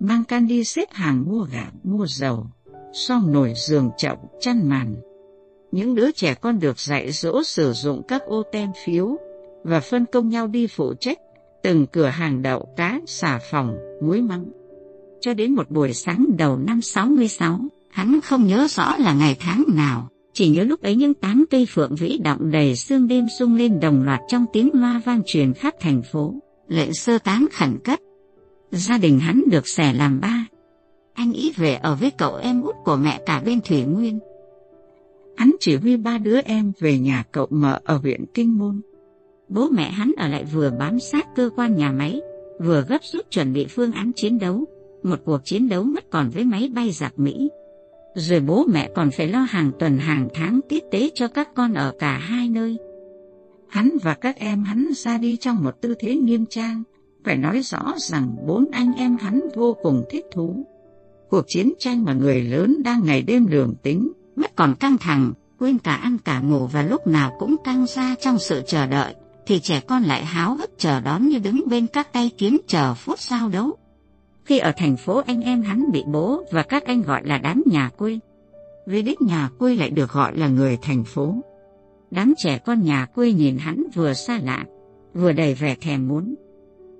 mang 0.00 0.24
can 0.24 0.46
đi 0.46 0.64
xếp 0.64 0.88
hàng 0.92 1.24
mua 1.28 1.46
gạo, 1.52 1.70
mua 1.82 2.06
dầu, 2.06 2.46
xong 2.92 3.32
nồi 3.32 3.52
giường 3.56 3.90
chậu, 3.96 4.16
chăn 4.40 4.68
màn. 4.68 4.94
Những 5.72 5.94
đứa 5.94 6.12
trẻ 6.12 6.34
con 6.34 6.60
được 6.60 6.78
dạy 6.78 7.12
dỗ 7.12 7.42
sử 7.42 7.72
dụng 7.72 8.02
các 8.08 8.22
ô 8.22 8.42
tem 8.52 8.70
phiếu, 8.84 9.16
và 9.64 9.80
phân 9.80 10.06
công 10.06 10.28
nhau 10.28 10.46
đi 10.46 10.66
phụ 10.66 10.94
trách 10.94 11.18
từng 11.62 11.86
cửa 11.86 12.06
hàng 12.06 12.42
đậu 12.42 12.68
cá, 12.76 13.00
xà 13.06 13.38
phòng, 13.50 13.76
muối 14.02 14.22
măng. 14.22 14.44
Cho 15.20 15.34
đến 15.34 15.54
một 15.54 15.70
buổi 15.70 15.92
sáng 15.92 16.26
đầu 16.38 16.56
năm 16.56 16.82
66, 16.82 17.60
hắn 17.90 18.20
không 18.20 18.46
nhớ 18.46 18.66
rõ 18.70 18.96
là 18.96 19.14
ngày 19.14 19.36
tháng 19.40 19.64
nào, 19.74 20.08
chỉ 20.32 20.48
nhớ 20.48 20.64
lúc 20.64 20.82
ấy 20.82 20.96
những 20.96 21.14
tán 21.14 21.44
cây 21.50 21.66
phượng 21.66 21.94
vĩ 21.94 22.18
động 22.24 22.50
đầy 22.50 22.76
sương 22.76 23.08
đêm 23.08 23.26
sung 23.38 23.56
lên 23.56 23.80
đồng 23.80 24.02
loạt 24.02 24.20
trong 24.28 24.46
tiếng 24.52 24.70
loa 24.72 25.02
vang 25.04 25.22
truyền 25.26 25.54
khắp 25.54 25.74
thành 25.80 26.02
phố, 26.12 26.34
lệnh 26.68 26.94
sơ 26.94 27.18
tán 27.18 27.46
khẩn 27.52 27.78
cấp. 27.84 27.98
Gia 28.70 28.98
đình 28.98 29.20
hắn 29.20 29.42
được 29.50 29.68
xẻ 29.68 29.92
làm 29.92 30.20
ba. 30.20 30.46
Anh 31.14 31.32
ý 31.32 31.52
về 31.56 31.74
ở 31.74 31.94
với 31.94 32.10
cậu 32.10 32.36
em 32.36 32.62
út 32.62 32.74
của 32.84 32.96
mẹ 32.96 33.20
cả 33.26 33.42
bên 33.44 33.60
Thủy 33.60 33.84
Nguyên. 33.84 34.18
Hắn 35.36 35.50
chỉ 35.60 35.76
huy 35.76 35.96
ba 35.96 36.18
đứa 36.18 36.40
em 36.40 36.72
về 36.78 36.98
nhà 36.98 37.24
cậu 37.32 37.46
mợ 37.50 37.80
ở 37.84 37.96
huyện 37.96 38.24
Kinh 38.34 38.58
Môn. 38.58 38.80
Bố 39.50 39.68
mẹ 39.68 39.90
hắn 39.90 40.12
ở 40.16 40.28
lại 40.28 40.44
vừa 40.44 40.70
bám 40.78 41.00
sát 41.00 41.26
cơ 41.36 41.50
quan 41.56 41.76
nhà 41.76 41.92
máy, 41.92 42.20
vừa 42.60 42.84
gấp 42.88 42.98
rút 43.12 43.30
chuẩn 43.30 43.52
bị 43.52 43.66
phương 43.66 43.92
án 43.92 44.12
chiến 44.16 44.38
đấu, 44.38 44.64
một 45.02 45.18
cuộc 45.24 45.40
chiến 45.44 45.68
đấu 45.68 45.84
mất 45.84 46.10
còn 46.10 46.30
với 46.30 46.44
máy 46.44 46.70
bay 46.74 46.90
giặc 46.90 47.18
Mỹ. 47.18 47.50
Rồi 48.14 48.40
bố 48.40 48.64
mẹ 48.72 48.90
còn 48.94 49.10
phải 49.10 49.28
lo 49.28 49.38
hàng 49.38 49.72
tuần 49.78 49.98
hàng 49.98 50.28
tháng 50.34 50.60
tiết 50.68 50.84
tế 50.90 51.10
cho 51.14 51.28
các 51.28 51.48
con 51.54 51.74
ở 51.74 51.94
cả 51.98 52.18
hai 52.18 52.48
nơi. 52.48 52.76
Hắn 53.68 53.90
và 54.02 54.14
các 54.14 54.36
em 54.36 54.64
hắn 54.64 54.88
ra 54.96 55.18
đi 55.18 55.36
trong 55.36 55.64
một 55.64 55.80
tư 55.80 55.94
thế 56.00 56.16
nghiêm 56.16 56.46
trang, 56.46 56.82
phải 57.24 57.36
nói 57.36 57.60
rõ 57.62 57.94
rằng 57.96 58.36
bốn 58.46 58.64
anh 58.72 58.92
em 58.96 59.16
hắn 59.16 59.40
vô 59.54 59.76
cùng 59.82 60.04
thích 60.10 60.24
thú. 60.32 60.66
Cuộc 61.30 61.44
chiến 61.48 61.72
tranh 61.78 62.04
mà 62.04 62.12
người 62.12 62.42
lớn 62.42 62.82
đang 62.84 63.04
ngày 63.04 63.22
đêm 63.22 63.46
lường 63.46 63.74
tính, 63.82 64.12
mất 64.36 64.56
còn 64.56 64.74
căng 64.80 64.98
thẳng, 64.98 65.32
quên 65.58 65.78
cả 65.78 65.94
ăn 65.94 66.18
cả 66.24 66.40
ngủ 66.40 66.66
và 66.66 66.82
lúc 66.82 67.06
nào 67.06 67.36
cũng 67.38 67.56
căng 67.64 67.86
ra 67.86 68.14
trong 68.20 68.38
sự 68.38 68.62
chờ 68.66 68.86
đợi, 68.86 69.14
thì 69.46 69.60
trẻ 69.60 69.80
con 69.80 70.02
lại 70.02 70.24
háo 70.24 70.54
hức 70.54 70.70
chờ 70.78 71.00
đón 71.00 71.28
như 71.28 71.38
đứng 71.38 71.68
bên 71.68 71.86
các 71.86 72.12
tay 72.12 72.30
kiếm 72.38 72.60
chờ 72.66 72.94
phút 72.94 73.18
giao 73.18 73.48
đấu. 73.48 73.76
Khi 74.44 74.58
ở 74.58 74.72
thành 74.76 74.96
phố 74.96 75.22
anh 75.26 75.42
em 75.42 75.62
hắn 75.62 75.92
bị 75.92 76.04
bố 76.06 76.44
và 76.52 76.62
các 76.62 76.84
anh 76.84 77.02
gọi 77.02 77.22
là 77.24 77.38
đám 77.38 77.62
nhà 77.66 77.90
quê. 77.96 78.18
Vì 78.86 79.02
đích 79.02 79.22
nhà 79.22 79.50
quê 79.58 79.76
lại 79.76 79.90
được 79.90 80.12
gọi 80.12 80.36
là 80.36 80.48
người 80.48 80.78
thành 80.82 81.04
phố. 81.04 81.34
Đám 82.10 82.34
trẻ 82.36 82.58
con 82.58 82.82
nhà 82.82 83.06
quê 83.06 83.32
nhìn 83.32 83.58
hắn 83.58 83.84
vừa 83.94 84.12
xa 84.12 84.40
lạ, 84.42 84.64
vừa 85.14 85.32
đầy 85.32 85.54
vẻ 85.54 85.74
thèm 85.74 86.08
muốn. 86.08 86.34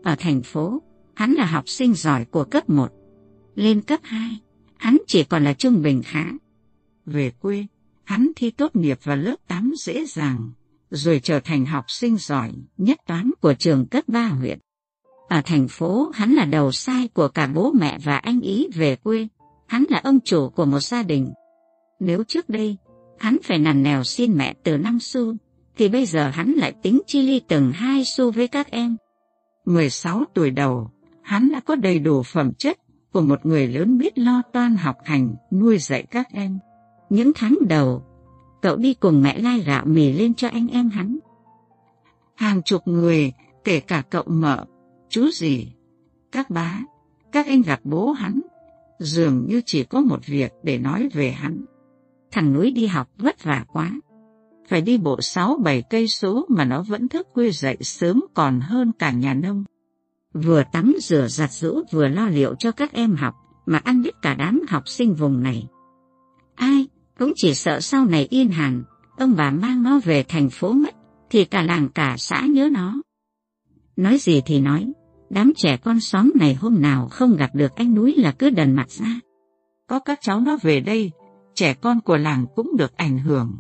Ở 0.02 0.14
thành 0.18 0.42
phố, 0.42 0.82
hắn 1.14 1.32
là 1.32 1.47
học 1.47 1.68
sinh 1.68 1.94
giỏi 1.94 2.25
của 2.25 2.44
cấp 2.44 2.70
1. 2.70 2.88
Lên 3.54 3.80
cấp 3.80 4.00
2, 4.02 4.30
hắn 4.76 4.99
chỉ 5.06 5.25
còn 5.25 5.44
là 5.44 5.52
trung 5.52 5.82
bình 5.82 6.02
khá. 6.04 6.25
Về 7.06 7.30
quê, 7.30 7.66
hắn 8.04 8.30
thi 8.37 8.50
tốt 8.50 8.76
nghiệp 8.76 8.99
vào 9.02 9.16
lớp 9.16 9.37
8 9.49 9.73
dễ 9.76 10.04
dàng, 10.04 10.50
rồi 10.90 11.20
trở 11.23 11.40
thành 11.40 11.66
học 11.66 11.85
sinh 11.88 12.16
giỏi 12.16 12.52
nhất 12.76 12.99
toán 13.06 13.30
của 13.40 13.54
trường 13.54 13.87
cấp 13.87 14.04
ba 14.09 14.26
huyện. 14.26 14.59
Ở 15.28 15.40
thành 15.44 15.68
phố, 15.68 16.11
hắn 16.14 16.32
là 16.32 16.44
đầu 16.44 16.73
sai 16.73 17.09
của 17.09 17.28
cả 17.28 17.47
bố 17.47 17.73
mẹ 17.73 17.99
và 18.04 18.16
anh 18.16 18.40
ý 18.40 18.68
về 18.75 18.97
quê. 18.97 19.28
Hắn 19.66 19.85
là 19.88 20.00
ông 20.04 20.20
chủ 20.25 20.49
của 20.49 20.64
một 20.64 20.80
gia 20.80 21.02
đình. 21.02 21.32
Nếu 22.00 22.25
trước 22.25 22.49
đây, 22.49 22.76
hắn 23.18 23.37
phải 23.42 23.59
nằn 23.59 23.82
nèo 23.82 24.04
xin 24.04 24.37
mẹ 24.37 24.54
từ 24.64 24.78
năm 24.78 25.00
xu, 25.00 25.35
thì 25.76 25.88
bây 25.88 26.06
giờ 26.06 26.30
hắn 26.30 26.52
lại 26.52 26.73
tính 26.82 27.00
chi 27.06 27.23
ly 27.23 27.40
từng 27.49 27.73
hai 27.73 28.04
xu 28.04 28.30
với 28.30 28.49
các 28.49 28.70
em. 28.70 28.97
16 29.66 30.25
tuổi 30.35 30.50
đầu, 30.50 30.90
hắn 31.23 31.52
đã 31.52 31.61
có 31.61 31.75
đầy 31.75 31.99
đủ 31.99 32.23
phẩm 32.23 32.52
chất 32.59 32.78
của 33.12 33.20
một 33.20 33.47
người 33.47 33.66
lớn 33.66 33.99
biết 33.99 34.18
lo 34.18 34.42
toan 34.52 34.76
học 34.76 34.97
hành, 35.04 35.35
nuôi 35.52 35.78
dạy 35.78 36.02
các 36.11 36.28
em. 36.32 36.59
Những 37.11 37.32
tháng 37.35 37.59
đầu, 37.68 38.02
cậu 38.62 38.76
đi 38.76 38.95
cùng 38.95 39.23
mẹ 39.23 39.38
lai 39.38 39.61
gạo 39.61 39.85
mì 39.87 40.12
lên 40.12 40.35
cho 40.35 40.49
anh 40.49 40.69
em 40.69 40.90
hắn. 40.90 41.19
Hàng 42.35 42.62
chục 42.62 42.83
người, 42.88 43.33
kể 43.64 43.81
cả 43.81 44.02
cậu 44.11 44.25
mợ, 44.26 44.64
chú 45.09 45.31
gì, 45.31 45.73
các 46.33 46.50
bá, 46.50 46.81
các 47.33 47.47
anh 47.47 47.62
gặp 47.62 47.81
bố 47.85 48.12
hắn, 48.12 48.40
dường 48.99 49.47
như 49.49 49.62
chỉ 49.67 49.85
có 49.85 50.00
một 50.00 50.26
việc 50.26 50.52
để 50.62 50.79
nói 50.79 51.09
về 51.12 51.31
hắn. 51.31 51.64
Thằng 52.31 52.52
núi 52.52 52.71
đi 52.71 52.87
học 52.87 53.09
vất 53.17 53.45
vả 53.45 53.64
quá, 53.73 53.90
phải 54.69 54.81
đi 54.81 54.99
bộ 54.99 55.21
sáu 55.21 55.59
bảy 55.64 55.83
cây 55.83 56.09
số 56.09 56.47
mà 56.49 56.64
nó 56.64 56.83
vẫn 56.83 57.09
thức 57.09 57.29
khuya 57.33 57.50
dậy 57.50 57.76
sớm 57.81 58.25
còn 58.35 58.61
hơn 58.61 58.93
cả 58.99 59.11
nhà 59.11 59.35
nông. 59.35 59.64
Vừa 60.35 60.62
tắm 60.73 60.95
rửa 61.00 61.26
giặt 61.29 61.52
rũ 61.52 61.83
vừa 61.93 62.09
lo 62.09 62.29
liệu 62.29 62.55
cho 62.55 62.73
các 62.73 62.93
em 62.93 63.17
học 63.17 63.35
mà 63.67 63.79
ăn 63.79 64.02
biết 64.02 64.14
cả 64.23 64.35
đám 64.35 64.61
học 64.69 64.88
sinh 64.88 65.14
vùng 65.14 65.43
này. 65.43 65.67
Ai 66.55 66.87
cũng 67.20 67.32
chỉ 67.36 67.54
sợ 67.54 67.80
sau 67.80 68.06
này 68.06 68.26
yên 68.30 68.48
hàn, 68.48 68.82
ông 69.18 69.34
bà 69.36 69.50
mang 69.50 69.82
nó 69.82 70.00
về 70.04 70.22
thành 70.22 70.50
phố 70.50 70.72
mất, 70.72 70.94
thì 71.30 71.44
cả 71.44 71.62
làng 71.62 71.88
cả 71.94 72.14
xã 72.18 72.46
nhớ 72.46 72.68
nó. 72.72 73.02
Nói 73.96 74.18
gì 74.18 74.40
thì 74.46 74.60
nói, 74.60 74.92
đám 75.30 75.52
trẻ 75.56 75.76
con 75.76 76.00
xóm 76.00 76.32
này 76.34 76.54
hôm 76.54 76.82
nào 76.82 77.08
không 77.10 77.36
gặp 77.36 77.50
được 77.54 77.74
anh 77.76 77.94
núi 77.94 78.14
là 78.16 78.32
cứ 78.32 78.50
đần 78.50 78.72
mặt 78.76 78.90
ra. 78.90 79.20
Có 79.86 79.98
các 79.98 80.18
cháu 80.22 80.40
nó 80.40 80.58
về 80.62 80.80
đây, 80.80 81.10
trẻ 81.54 81.74
con 81.74 82.00
của 82.00 82.16
làng 82.16 82.46
cũng 82.56 82.76
được 82.76 82.96
ảnh 82.96 83.18
hưởng. 83.18 83.58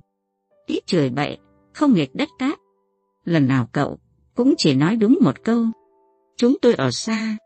Ít 0.66 0.80
trời 0.86 1.10
bậy, 1.10 1.38
không 1.74 1.94
nghịch 1.94 2.14
đất 2.14 2.28
cát. 2.38 2.58
Lần 3.24 3.48
nào 3.48 3.68
cậu 3.72 3.98
cũng 4.34 4.54
chỉ 4.58 4.74
nói 4.74 4.96
đúng 4.96 5.18
một 5.22 5.44
câu. 5.44 5.66
Chúng 6.36 6.56
tôi 6.62 6.74
ở 6.74 6.90
xa, 6.90 7.36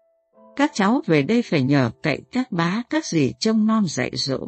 các 0.56 0.71
cháu 0.75 1.02
về 1.06 1.23
đây 1.23 1.42
phải 1.42 1.62
nhờ 1.62 1.90
cậy 2.02 2.21
các 2.33 2.52
bá 2.52 2.83
các 2.90 3.06
gì 3.06 3.33
trông 3.40 3.66
non 3.66 3.85
dạy 3.87 4.11
dỗ. 4.14 4.47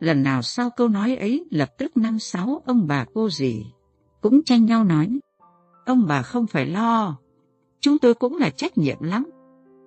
Lần 0.00 0.22
nào 0.22 0.42
sau 0.42 0.70
câu 0.70 0.88
nói 0.88 1.16
ấy 1.16 1.44
lập 1.50 1.78
tức 1.78 1.96
năm 1.96 2.18
sáu 2.18 2.62
ông 2.66 2.86
bà 2.86 3.04
cô 3.14 3.30
gì 3.30 3.64
cũng 4.20 4.44
tranh 4.44 4.64
nhau 4.64 4.84
nói. 4.84 5.08
Ông 5.86 6.06
bà 6.06 6.22
không 6.22 6.46
phải 6.46 6.66
lo, 6.66 7.18
chúng 7.80 7.98
tôi 7.98 8.14
cũng 8.14 8.36
là 8.36 8.50
trách 8.50 8.78
nhiệm 8.78 9.02
lắm. 9.02 9.30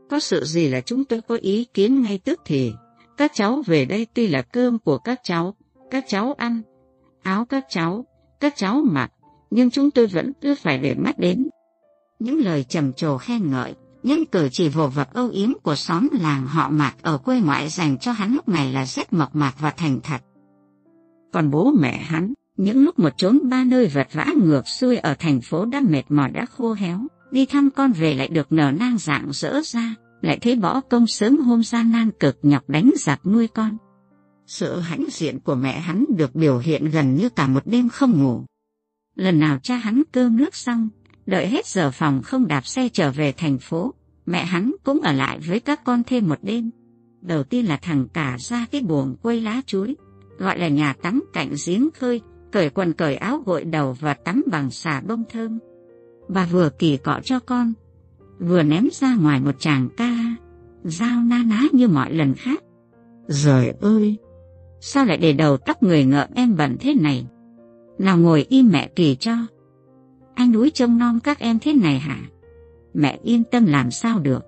Có 0.10 0.20
sự 0.20 0.44
gì 0.44 0.70
là 0.70 0.82
chúng 0.82 1.06
tôi 1.06 1.22
có 1.22 1.38
ý 1.42 1.66
kiến 1.74 2.02
ngay 2.02 2.18
tức 2.18 2.42
thì. 2.46 2.74
Các 3.18 3.32
cháu 3.34 3.62
về 3.66 3.86
đây 3.86 4.08
tuy 4.14 4.28
là 4.28 4.42
cơm 4.42 4.80
của 4.80 4.98
các 4.98 5.20
cháu, 5.24 5.56
các 5.92 6.06
cháu 6.08 6.34
ăn, 6.38 6.62
áo 7.22 7.46
các 7.46 7.66
cháu, 7.70 8.06
các 8.40 8.54
cháu 8.56 8.82
mặc, 8.86 9.12
nhưng 9.50 9.70
chúng 9.70 9.92
tôi 9.92 10.08
vẫn 10.08 10.32
cứ 10.42 10.56
phải 10.56 10.78
để 10.78 10.96
mắt 10.96 11.20
đến. 11.20 11.50
Những 12.20 12.40
lời 12.40 12.64
trầm 12.64 12.94
trồ 12.94 13.18
khen 13.18 13.52
ngợi, 13.52 13.76
những 14.04 14.26
cử 14.26 14.50
chỉ 14.52 14.70
vồ 14.70 14.88
vập 14.88 15.14
âu 15.14 15.30
yếm 15.30 15.54
của 15.64 15.76
xóm 15.76 16.08
làng 16.12 16.48
họ 16.48 16.70
mạc 16.70 16.94
ở 17.02 17.18
quê 17.18 17.40
ngoại 17.40 17.70
dành 17.70 17.98
cho 17.98 18.12
hắn 18.12 18.34
lúc 18.34 18.50
này 18.50 18.74
là 18.74 18.86
rất 18.86 19.14
mộc 19.14 19.36
mạc 19.36 19.56
và 19.60 19.70
thành 19.70 20.00
thật. 20.04 20.22
Còn 21.34 21.52
bố 21.52 21.72
mẹ 21.80 21.98
hắn, 21.98 22.34
những 22.58 22.84
lúc 22.84 23.00
một 23.00 23.18
chốn 23.18 23.40
ba 23.50 23.64
nơi 23.64 23.88
vật 23.88 24.08
vã 24.14 24.26
ngược 24.44 24.68
xuôi 24.68 24.98
ở 24.98 25.16
thành 25.20 25.42
phố 25.42 25.66
đã 25.66 25.82
mệt 25.82 26.04
mỏi 26.10 26.32
đã 26.32 26.46
khô 26.46 26.74
héo, 26.74 27.00
đi 27.32 27.46
thăm 27.46 27.70
con 27.76 27.92
về 27.92 28.14
lại 28.14 28.28
được 28.28 28.52
nở 28.52 28.72
nang 28.80 28.98
dạng 28.98 29.28
rỡ 29.32 29.62
ra, 29.64 29.96
lại 30.22 30.40
thấy 30.42 30.56
bỏ 30.56 30.82
công 30.82 31.08
sớm 31.08 31.38
hôm 31.38 31.64
gian 31.64 31.92
nan 31.92 32.12
cực 32.20 32.38
nhọc 32.44 32.70
đánh 32.70 32.92
giặc 32.98 33.26
nuôi 33.26 33.48
con. 33.48 33.78
Sự 34.48 34.80
hãnh 34.80 35.06
diện 35.12 35.40
của 35.40 35.56
mẹ 35.56 35.80
hắn 35.80 36.06
được 36.18 36.36
biểu 36.36 36.58
hiện 36.58 36.90
gần 36.90 37.16
như 37.16 37.30
cả 37.30 37.48
một 37.48 37.64
đêm 37.66 37.90
không 37.90 38.24
ngủ. 38.24 38.46
Lần 39.16 39.40
nào 39.40 39.60
cha 39.64 39.76
hắn 39.76 40.04
cơm 40.12 40.38
nước 40.38 40.56
xong, 40.56 40.90
đợi 41.26 41.48
hết 41.48 41.66
giờ 41.66 41.92
phòng 41.92 42.22
không 42.24 42.48
đạp 42.48 42.66
xe 42.66 42.90
trở 42.90 43.12
về 43.12 43.32
thành 43.32 43.60
phố, 43.60 43.94
mẹ 44.26 44.46
hắn 44.46 44.72
cũng 44.84 45.02
ở 45.02 45.12
lại 45.12 45.40
với 45.48 45.60
các 45.60 45.84
con 45.84 46.04
thêm 46.04 46.30
một 46.30 46.40
đêm. 46.42 46.70
Đầu 47.22 47.44
tiên 47.44 47.66
là 47.66 47.78
thằng 47.78 48.08
cả 48.14 48.38
ra 48.40 48.66
cái 48.72 48.82
buồng 48.82 49.16
quây 49.22 49.42
lá 49.42 49.62
chuối, 49.66 49.96
gọi 50.38 50.60
là 50.60 50.68
nhà 50.68 50.94
tắm 50.94 51.24
cạnh 51.34 51.54
giếng 51.66 51.90
khơi, 52.00 52.22
cởi 52.52 52.70
quần 52.70 52.94
cởi 52.94 53.16
áo 53.16 53.44
gội 53.46 53.64
đầu 53.64 53.98
và 54.00 54.14
tắm 54.14 54.44
bằng 54.52 54.72
xà 54.72 55.02
bông 55.08 55.24
thơm. 55.30 55.60
Bà 56.28 56.46
vừa 56.46 56.70
kỳ 56.70 56.98
cọ 56.98 57.20
cho 57.24 57.40
con, 57.40 57.74
vừa 58.40 58.64
ném 58.64 58.88
ra 58.92 59.16
ngoài 59.16 59.40
một 59.40 59.56
chàng 59.60 59.90
ca, 59.98 60.16
dao 60.84 61.24
na 61.24 61.44
ná 61.46 61.62
như 61.72 61.88
mọi 61.88 62.14
lần 62.14 62.34
khác. 62.34 62.64
Trời 63.44 63.74
ơi, 63.82 64.18
sao 64.80 65.06
lại 65.06 65.18
để 65.18 65.34
đầu 65.34 65.58
tóc 65.58 65.84
người 65.84 66.06
ngợm 66.06 66.30
em 66.36 66.56
bẩn 66.58 66.78
thế 66.80 66.94
này? 66.94 67.26
Nào 67.98 68.18
ngồi 68.18 68.46
im 68.50 68.70
mẹ 68.72 68.90
kỳ 68.96 69.16
cho. 69.16 69.38
Anh 70.36 70.52
núi 70.52 70.70
trông 70.70 70.98
non 70.98 71.20
các 71.24 71.40
em 71.40 71.60
thế 71.60 71.74
này 71.74 72.00
hả? 72.00 72.20
Mẹ 72.94 73.20
yên 73.24 73.44
tâm 73.44 73.66
làm 73.66 73.92
sao 73.92 74.20
được. 74.20 74.44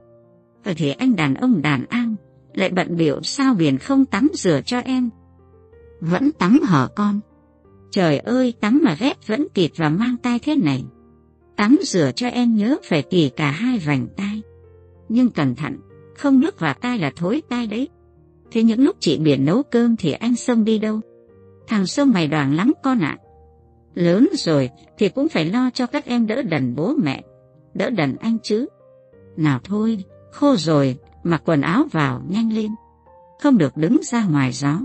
Ở 0.64 0.74
thì 0.78 0.92
anh 0.92 1.16
đàn 1.16 1.36
ông 1.36 1.62
đàn 1.62 1.86
an, 1.86 2.16
lại 2.54 2.70
bận 2.70 2.98
biểu 2.98 3.22
sao 3.22 3.54
biển 3.54 3.78
không 3.78 4.06
tắm 4.06 4.30
rửa 4.34 4.62
cho 4.66 4.80
em. 4.80 5.10
Vẫn 6.02 6.32
tắm 6.32 6.60
hở 6.64 6.88
con. 6.96 7.20
Trời 7.92 8.18
ơi, 8.18 8.54
tắm 8.60 8.82
mà 8.84 8.96
ghét 9.00 9.28
vẫn 9.28 9.48
kịt 9.54 9.72
và 9.76 9.90
mang 9.90 10.18
tay 10.18 10.40
thế 10.40 10.56
này. 10.56 10.86
Tắm 11.56 11.78
rửa 11.84 12.12
cho 12.16 12.28
em 12.28 12.56
nhớ 12.56 12.78
phải 12.84 13.02
kỳ 13.02 13.30
cả 13.30 13.52
hai 13.52 13.80
vành 13.80 14.08
tay. 14.18 14.42
Nhưng 15.10 15.30
cẩn 15.30 15.56
thận, 15.56 15.78
không 16.18 16.40
nước 16.40 16.60
vào 16.60 16.74
tay 16.74 17.00
là 17.00 17.12
thối 17.16 17.42
tay 17.50 17.68
đấy. 17.68 17.90
Thế 18.52 18.64
những 18.64 18.84
lúc 18.84 18.96
chị 19.00 19.18
biển 19.18 19.46
nấu 19.46 19.64
cơm 19.64 19.96
thì 19.96 20.12
anh 20.12 20.36
Sông 20.36 20.66
đi 20.66 20.80
đâu? 20.80 21.02
Thằng 21.68 21.88
Sông 21.88 22.12
mày 22.12 22.28
đoàn 22.28 22.56
lắm 22.56 22.72
con 22.84 23.00
ạ. 23.00 23.18
Lớn 23.96 24.30
rồi 24.34 24.70
thì 24.98 25.10
cũng 25.10 25.30
phải 25.30 25.46
lo 25.46 25.70
cho 25.74 25.88
các 25.88 26.06
em 26.06 26.28
đỡ 26.28 26.42
đần 26.42 26.76
bố 26.76 26.94
mẹ, 27.04 27.24
đỡ 27.74 27.90
đần 27.90 28.16
anh 28.16 28.38
chứ. 28.44 28.68
Nào 29.38 29.60
thôi, 29.64 30.04
khô 30.32 30.56
rồi, 30.56 30.98
mặc 31.24 31.42
quần 31.46 31.62
áo 31.62 31.84
vào 31.92 32.22
nhanh 32.30 32.54
lên. 32.54 32.72
Không 33.40 33.58
được 33.58 33.78
đứng 33.78 33.98
ra 34.04 34.26
ngoài 34.26 34.52
gió. 34.52 34.80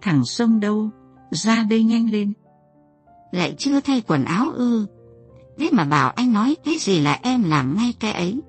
Thằng 0.00 0.24
Sông 0.24 0.60
đâu, 0.60 0.90
ra 1.30 1.66
đây 1.70 1.84
nhanh 1.84 2.10
lên. 2.10 2.32
Lại 3.32 3.54
chưa 3.58 3.80
thay 3.80 4.02
quần 4.06 4.24
áo 4.24 4.50
ư, 4.54 4.86
Thế 5.58 5.68
mà 5.72 5.84
bảo 5.84 6.10
anh 6.10 6.32
nói 6.32 6.56
cái 6.64 6.74
gì 6.78 7.00
là 7.00 7.18
em 7.22 7.42
làm 7.50 7.76
ngay 7.76 7.94
cái 8.00 8.12
ấy. 8.12 8.40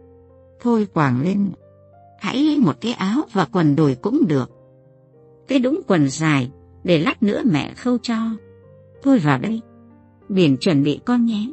Thôi 0.61 0.87
quàng 0.93 1.21
lên, 1.21 1.51
hãy 2.19 2.43
lấy 2.43 2.57
một 2.57 2.81
cái 2.81 2.93
áo 2.93 3.21
và 3.31 3.45
quần 3.51 3.75
đùi 3.75 3.95
cũng 3.95 4.27
được. 4.27 4.51
Cái 5.47 5.59
đúng 5.59 5.81
quần 5.87 6.09
dài, 6.09 6.51
để 6.83 6.99
lát 6.99 7.23
nữa 7.23 7.41
mẹ 7.45 7.73
khâu 7.73 7.97
cho. 7.97 8.15
Thôi 9.03 9.19
vào 9.19 9.37
đây, 9.37 9.61
biển 10.33 10.57
chuẩn 10.57 10.83
bị 10.83 10.99
con 11.05 11.25
nhé. 11.25 11.47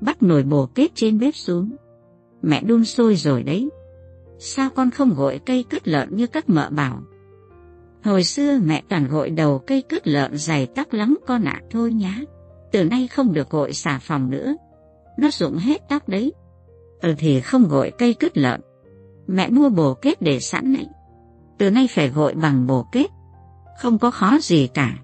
Bắt 0.00 0.22
nồi 0.22 0.42
bồ 0.42 0.66
kết 0.66 0.90
trên 0.94 1.18
bếp 1.18 1.34
xuống. 1.34 1.76
Mẹ 2.42 2.62
đun 2.62 2.84
sôi 2.84 3.16
rồi 3.16 3.42
đấy. 3.42 3.70
Sao 4.38 4.70
con 4.70 4.90
không 4.90 5.14
gội 5.14 5.40
cây 5.46 5.64
cứt 5.70 5.88
lợn 5.88 6.16
như 6.16 6.26
các 6.26 6.48
mợ 6.48 6.68
bảo? 6.70 7.02
Hồi 8.04 8.24
xưa 8.24 8.58
mẹ 8.64 8.82
toàn 8.88 9.08
gội 9.08 9.30
đầu 9.30 9.58
cây 9.58 9.82
cứt 9.88 10.08
lợn 10.08 10.36
dày 10.36 10.66
tắc 10.66 10.94
lắm 10.94 11.18
con 11.26 11.44
ạ, 11.44 11.62
thôi 11.70 11.92
nhá. 11.92 12.20
Từ 12.72 12.84
nay 12.84 13.08
không 13.08 13.32
được 13.32 13.50
gội 13.50 13.72
xà 13.72 13.98
phòng 13.98 14.30
nữa. 14.30 14.56
Nó 15.18 15.30
rụng 15.30 15.56
hết 15.56 15.82
tóc 15.88 16.08
đấy. 16.08 16.32
Ừ 17.00 17.14
thì 17.18 17.40
không 17.40 17.68
gội 17.68 17.92
cây 17.98 18.14
cứt 18.14 18.38
lợn. 18.38 18.60
Mẹ 19.26 19.50
mua 19.50 19.68
bồ 19.68 19.94
kết 19.94 20.22
để 20.22 20.40
sẵn 20.40 20.72
này. 20.72 20.86
Từ 21.58 21.70
nay 21.70 21.88
phải 21.90 22.08
gội 22.08 22.34
bằng 22.34 22.66
bồ 22.66 22.86
kết. 22.92 23.06
Không 23.80 23.98
có 23.98 24.10
khó 24.10 24.38
gì 24.40 24.66
cả. 24.74 24.98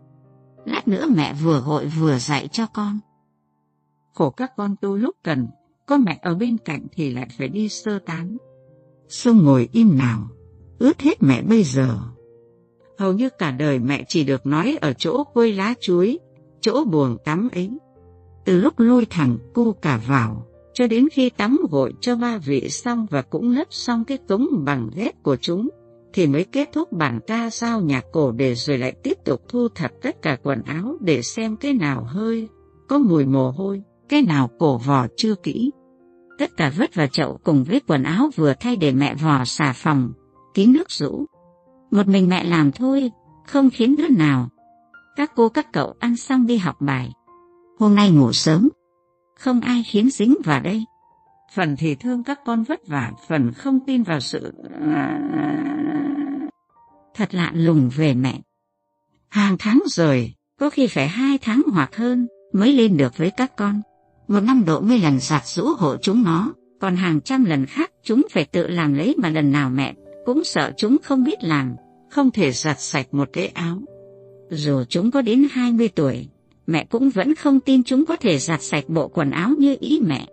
Lát 0.65 0.89
nữa 0.89 1.07
mẹ 1.15 1.35
vừa 1.43 1.61
gội 1.61 1.87
vừa 1.87 2.19
dạy 2.19 2.49
cho 2.53 2.67
con. 2.67 2.99
Khổ 4.15 4.31
các 4.31 4.53
con 4.57 4.77
tôi 4.81 4.99
lúc 4.99 5.17
cần, 5.23 5.47
có 5.87 5.97
mẹ 5.97 6.19
ở 6.23 6.35
bên 6.35 6.57
cạnh 6.65 6.87
thì 6.93 7.11
lại 7.11 7.29
phải 7.39 7.49
đi 7.49 7.69
sơ 7.69 7.99
tán. 7.99 8.37
Sông 9.09 9.45
ngồi 9.45 9.69
im 9.73 9.99
nào, 9.99 10.29
ướt 10.79 11.01
hết 11.01 11.23
mẹ 11.23 11.43
bây 11.43 11.65
giờ. 11.65 11.99
Hầu 12.99 13.13
như 13.13 13.29
cả 13.39 13.51
đời 13.51 13.79
mẹ 13.79 14.05
chỉ 14.09 14.25
được 14.25 14.47
nói 14.47 14.79
ở 14.81 14.93
chỗ 14.93 15.25
quơi 15.25 15.53
lá 15.53 15.75
chuối, 15.81 16.19
chỗ 16.61 16.85
buồng 16.85 17.17
tắm 17.25 17.49
ấy. 17.53 17.71
Từ 18.45 18.61
lúc 18.61 18.79
lôi 18.79 19.07
thằng 19.11 19.39
cu 19.55 19.73
cả 19.73 20.01
vào, 20.09 20.47
cho 20.75 20.87
đến 20.87 21.09
khi 21.13 21.31
tắm 21.31 21.59
gội 21.71 21.93
cho 22.01 22.17
ba 22.17 22.39
vị 22.39 22.69
xong 22.71 23.07
và 23.11 23.23
cũng 23.23 23.51
lấp 23.51 23.67
xong 23.71 24.05
cái 24.05 24.19
cống 24.29 24.47
bằng 24.65 24.91
ghét 24.97 25.23
của 25.23 25.37
chúng, 25.37 25.69
thì 26.15 26.27
mới 26.27 26.45
kết 26.45 26.69
thúc 26.73 26.93
bản 26.93 27.21
ca 27.27 27.51
sao 27.51 27.81
nhạc 27.81 28.05
cổ 28.13 28.33
để 28.33 28.55
rồi 28.55 28.79
lại 28.79 28.93
tiếp 29.03 29.19
tục 29.25 29.41
thu 29.49 29.69
thập 29.69 29.91
tất 30.03 30.23
cả 30.23 30.37
quần 30.43 30.63
áo 30.63 30.97
để 31.01 31.23
xem 31.23 31.57
cái 31.57 31.73
nào 31.73 32.05
hơi, 32.05 32.49
có 32.89 32.99
mùi 32.99 33.25
mồ 33.25 33.51
hôi, 33.51 33.83
cái 34.09 34.23
nào 34.23 34.51
cổ 34.59 34.79
vò 34.79 35.07
chưa 35.17 35.35
kỹ. 35.35 35.71
Tất 36.39 36.51
cả 36.57 36.73
vứt 36.77 36.95
vào 36.95 37.07
chậu 37.07 37.39
cùng 37.45 37.65
với 37.65 37.81
quần 37.87 38.03
áo 38.03 38.31
vừa 38.37 38.55
thay 38.61 38.77
để 38.77 38.93
mẹ 38.93 39.15
vò 39.15 39.45
xà 39.45 39.73
phòng, 39.73 40.13
kín 40.55 40.73
nước 40.73 40.91
rũ. 40.91 41.27
Một 41.91 42.09
mình 42.09 42.29
mẹ 42.29 42.45
làm 42.45 42.73
thôi, 42.73 43.11
không 43.47 43.71
khiến 43.71 43.97
đứa 43.97 44.09
nào. 44.09 44.49
Các 45.17 45.33
cô 45.37 45.49
các 45.49 45.73
cậu 45.73 45.95
ăn 45.99 46.17
xong 46.17 46.47
đi 46.47 46.57
học 46.57 46.77
bài. 46.81 47.13
Hôm 47.79 47.95
nay 47.95 48.11
ngủ 48.11 48.33
sớm, 48.33 48.69
không 49.39 49.61
ai 49.61 49.83
khiến 49.87 50.11
dính 50.11 50.35
vào 50.45 50.61
đây. 50.61 50.85
Phần 51.55 51.77
thì 51.77 51.95
thương 51.95 52.25
các 52.25 52.41
con 52.45 52.63
vất 52.63 52.87
vả, 52.87 53.13
phần 53.29 53.53
không 53.53 53.81
tin 53.87 54.03
vào 54.03 54.21
sự... 54.21 54.53
À, 54.95 55.21
thật 57.15 57.35
lạ 57.35 57.53
lùng 57.55 57.91
về 57.97 58.15
mẹ. 58.15 58.41
Hàng 59.29 59.57
tháng 59.59 59.83
rồi, 59.87 60.35
có 60.61 60.71
khi 60.71 60.87
phải 60.87 61.09
hai 61.09 61.39
tháng 61.39 61.63
hoặc 61.73 61.97
hơn 61.97 62.27
mới 62.53 62.73
lên 62.73 62.97
được 62.97 63.19
với 63.19 63.31
các 63.31 63.57
con. 63.57 63.81
Một 64.29 64.41
năm 64.41 64.65
độ 64.67 64.81
mươi 64.81 64.99
lần 64.99 65.19
giặt 65.21 65.47
rũ 65.47 65.67
hộ 65.79 65.97
chúng 65.97 66.25
nó, 66.25 66.53
còn 66.81 66.97
hàng 66.97 67.21
trăm 67.21 67.45
lần 67.45 67.67
khác 67.67 67.91
chúng 68.03 68.23
phải 68.31 68.45
tự 68.45 68.67
làm 68.67 68.95
lấy 68.95 69.15
mà 69.19 69.29
lần 69.29 69.53
nào 69.53 69.71
mẹ 69.71 69.95
cũng 70.27 70.45
sợ 70.45 70.73
chúng 70.77 70.97
không 71.03 71.25
biết 71.25 71.45
làm, 71.45 71.75
không 72.11 72.31
thể 72.31 72.53
giặt 72.53 72.81
sạch 72.81 73.07
một 73.13 73.29
cái 73.33 73.49
áo. 73.49 73.83
Dù 74.51 74.85
chúng 74.89 75.11
có 75.11 75.23
đến 75.23 75.47
20 75.51 75.89
tuổi, 75.89 76.29
mẹ 76.67 76.85
cũng 76.85 77.11
vẫn 77.11 77.35
không 77.35 77.61
tin 77.61 77.83
chúng 77.85 78.07
có 78.07 78.17
thể 78.17 78.39
giặt 78.39 78.63
sạch 78.63 78.85
bộ 78.89 79.09
quần 79.09 79.31
áo 79.31 79.51
như 79.59 79.77
ý 79.81 80.01
mẹ. 80.01 80.27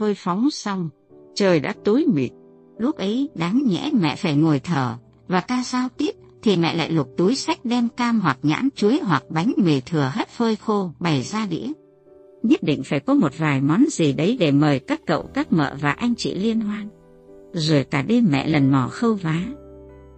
Phơi 0.00 0.14
phóng 0.14 0.50
xong, 0.50 0.88
trời 1.34 1.60
đã 1.60 1.74
tối 1.84 2.04
mịt. 2.14 2.30
Lúc 2.78 2.96
ấy 2.96 3.28
đáng 3.34 3.62
nhẽ 3.66 3.90
mẹ 4.00 4.16
phải 4.16 4.36
ngồi 4.36 4.60
thở 4.60 4.94
và 5.28 5.40
ca 5.40 5.62
giao 5.64 5.88
tiếp 5.96 6.10
thì 6.42 6.56
mẹ 6.56 6.74
lại 6.74 6.90
lục 6.90 7.08
túi 7.16 7.34
sách 7.34 7.64
đem 7.64 7.88
cam 7.88 8.20
hoặc 8.20 8.38
nhãn 8.42 8.68
chuối 8.74 9.00
hoặc 9.02 9.24
bánh 9.30 9.52
mì 9.56 9.80
thừa 9.80 10.10
hất 10.14 10.28
phơi 10.28 10.56
khô 10.56 10.90
bày 11.00 11.22
ra 11.22 11.46
đĩa. 11.46 11.66
Nhất 12.42 12.62
định 12.62 12.82
phải 12.84 13.00
có 13.00 13.14
một 13.14 13.38
vài 13.38 13.60
món 13.60 13.84
gì 13.90 14.12
đấy 14.12 14.36
để 14.40 14.50
mời 14.52 14.78
các 14.78 15.00
cậu 15.06 15.30
các 15.34 15.52
mợ 15.52 15.74
và 15.80 15.90
anh 15.90 16.14
chị 16.14 16.34
liên 16.34 16.60
hoan. 16.60 16.88
Rồi 17.52 17.84
cả 17.84 18.02
đêm 18.02 18.26
mẹ 18.30 18.48
lần 18.48 18.72
mò 18.72 18.88
khâu 18.90 19.14
vá. 19.14 19.44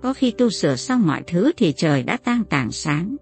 Có 0.02 0.12
khi 0.12 0.30
tu 0.30 0.50
sửa 0.50 0.76
xong 0.76 1.06
mọi 1.06 1.22
thứ 1.26 1.52
thì 1.56 1.72
trời 1.72 2.02
đã 2.02 2.16
tang 2.16 2.44
tảng 2.44 2.72
sáng. 2.72 3.16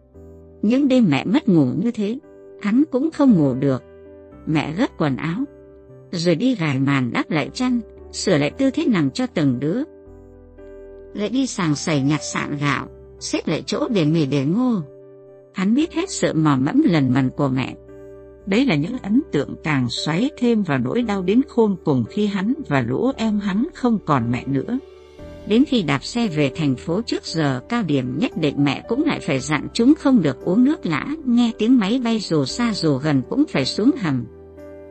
Những 0.63 0.89
đêm 0.89 1.07
mẹ 1.11 1.25
mất 1.25 1.49
ngủ 1.49 1.67
như 1.83 1.91
thế, 1.91 2.19
hắn 2.63 2.83
cũng 2.91 3.11
không 3.11 3.33
ngủ 3.33 3.55
được. 3.55 3.83
Mẹ 4.47 4.73
gấp 4.73 4.89
quần 4.99 5.17
áo, 5.17 5.45
rồi 6.13 6.35
đi 6.35 6.55
gài 6.55 6.79
màn 6.79 7.13
đắp 7.13 7.31
lại 7.31 7.51
chăn, 7.55 7.81
sửa 8.13 8.39
lại 8.39 8.51
tư 8.51 8.71
thế 8.71 8.87
nằm 8.87 9.11
cho 9.11 9.27
từng 9.27 9.61
đứa. 9.61 9.83
Lại 11.15 11.29
đi 11.29 11.47
sàng 11.47 11.77
sẩy 11.77 12.01
nhặt 12.01 12.21
sạn 12.23 12.57
gạo, 12.61 12.89
xếp 13.21 13.49
lại 13.49 13.63
chỗ 13.67 13.89
để 13.89 14.05
mì 14.05 14.27
để 14.27 14.45
ngô. 14.45 14.83
Hắn 15.55 15.75
biết 15.75 15.93
hết 15.93 16.11
sự 16.11 16.33
mò 16.33 16.57
mẫm 16.57 16.83
lần 16.87 17.15
mần 17.15 17.31
của 17.31 17.49
mẹ. 17.49 17.75
Đấy 18.47 18.67
là 18.67 18.75
những 18.75 18.97
ấn 19.03 19.23
tượng 19.33 19.55
càng 19.65 19.87
xoáy 19.91 20.31
thêm 20.39 20.63
vào 20.63 20.79
nỗi 20.79 21.03
đau 21.03 21.23
đến 21.23 21.41
khôn 21.49 21.77
cùng 21.85 22.05
khi 22.11 22.27
hắn 22.27 22.55
và 22.69 22.81
lũ 22.81 23.11
em 23.17 23.41
hắn 23.41 23.67
không 23.75 23.99
còn 24.07 24.31
mẹ 24.31 24.45
nữa. 24.47 24.79
Đến 25.47 25.65
khi 25.69 25.83
đạp 25.83 26.05
xe 26.05 26.29
về 26.29 26.53
thành 26.57 26.77
phố 26.77 27.03
trước 27.03 27.25
giờ 27.25 27.61
cao 27.69 27.83
điểm 27.83 28.19
nhất 28.19 28.33
định 28.37 28.65
mẹ 28.65 28.85
cũng 28.89 29.05
lại 29.05 29.21
phải 29.21 29.41
dặn 29.41 29.69
chúng 29.75 29.95
không 29.95 30.23
được 30.23 30.45
uống 30.45 30.65
nước 30.65 30.87
lã, 30.87 31.07
nghe 31.25 31.53
tiếng 31.59 31.79
máy 31.79 32.01
bay 32.05 32.19
dù 32.19 32.45
xa 32.45 32.73
dù 32.75 32.97
gần 32.97 33.23
cũng 33.29 33.45
phải 33.49 33.65
xuống 33.65 33.91
hầm. 34.01 34.25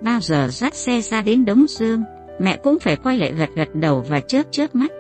Bao 0.02 0.20
giờ 0.22 0.48
dắt 0.52 0.76
xe 0.76 1.02
ra 1.02 1.22
đến 1.22 1.46
Đống 1.46 1.66
Dương, 1.68 2.04
mẹ 2.40 2.58
cũng 2.64 2.80
phải 2.80 2.96
quay 2.96 3.18
lại 3.18 3.34
gật 3.34 3.50
gật 3.56 3.76
đầu 3.76 4.06
và 4.10 4.20
chớp 4.20 4.44
chớp 4.52 4.76
mắt. 4.76 4.92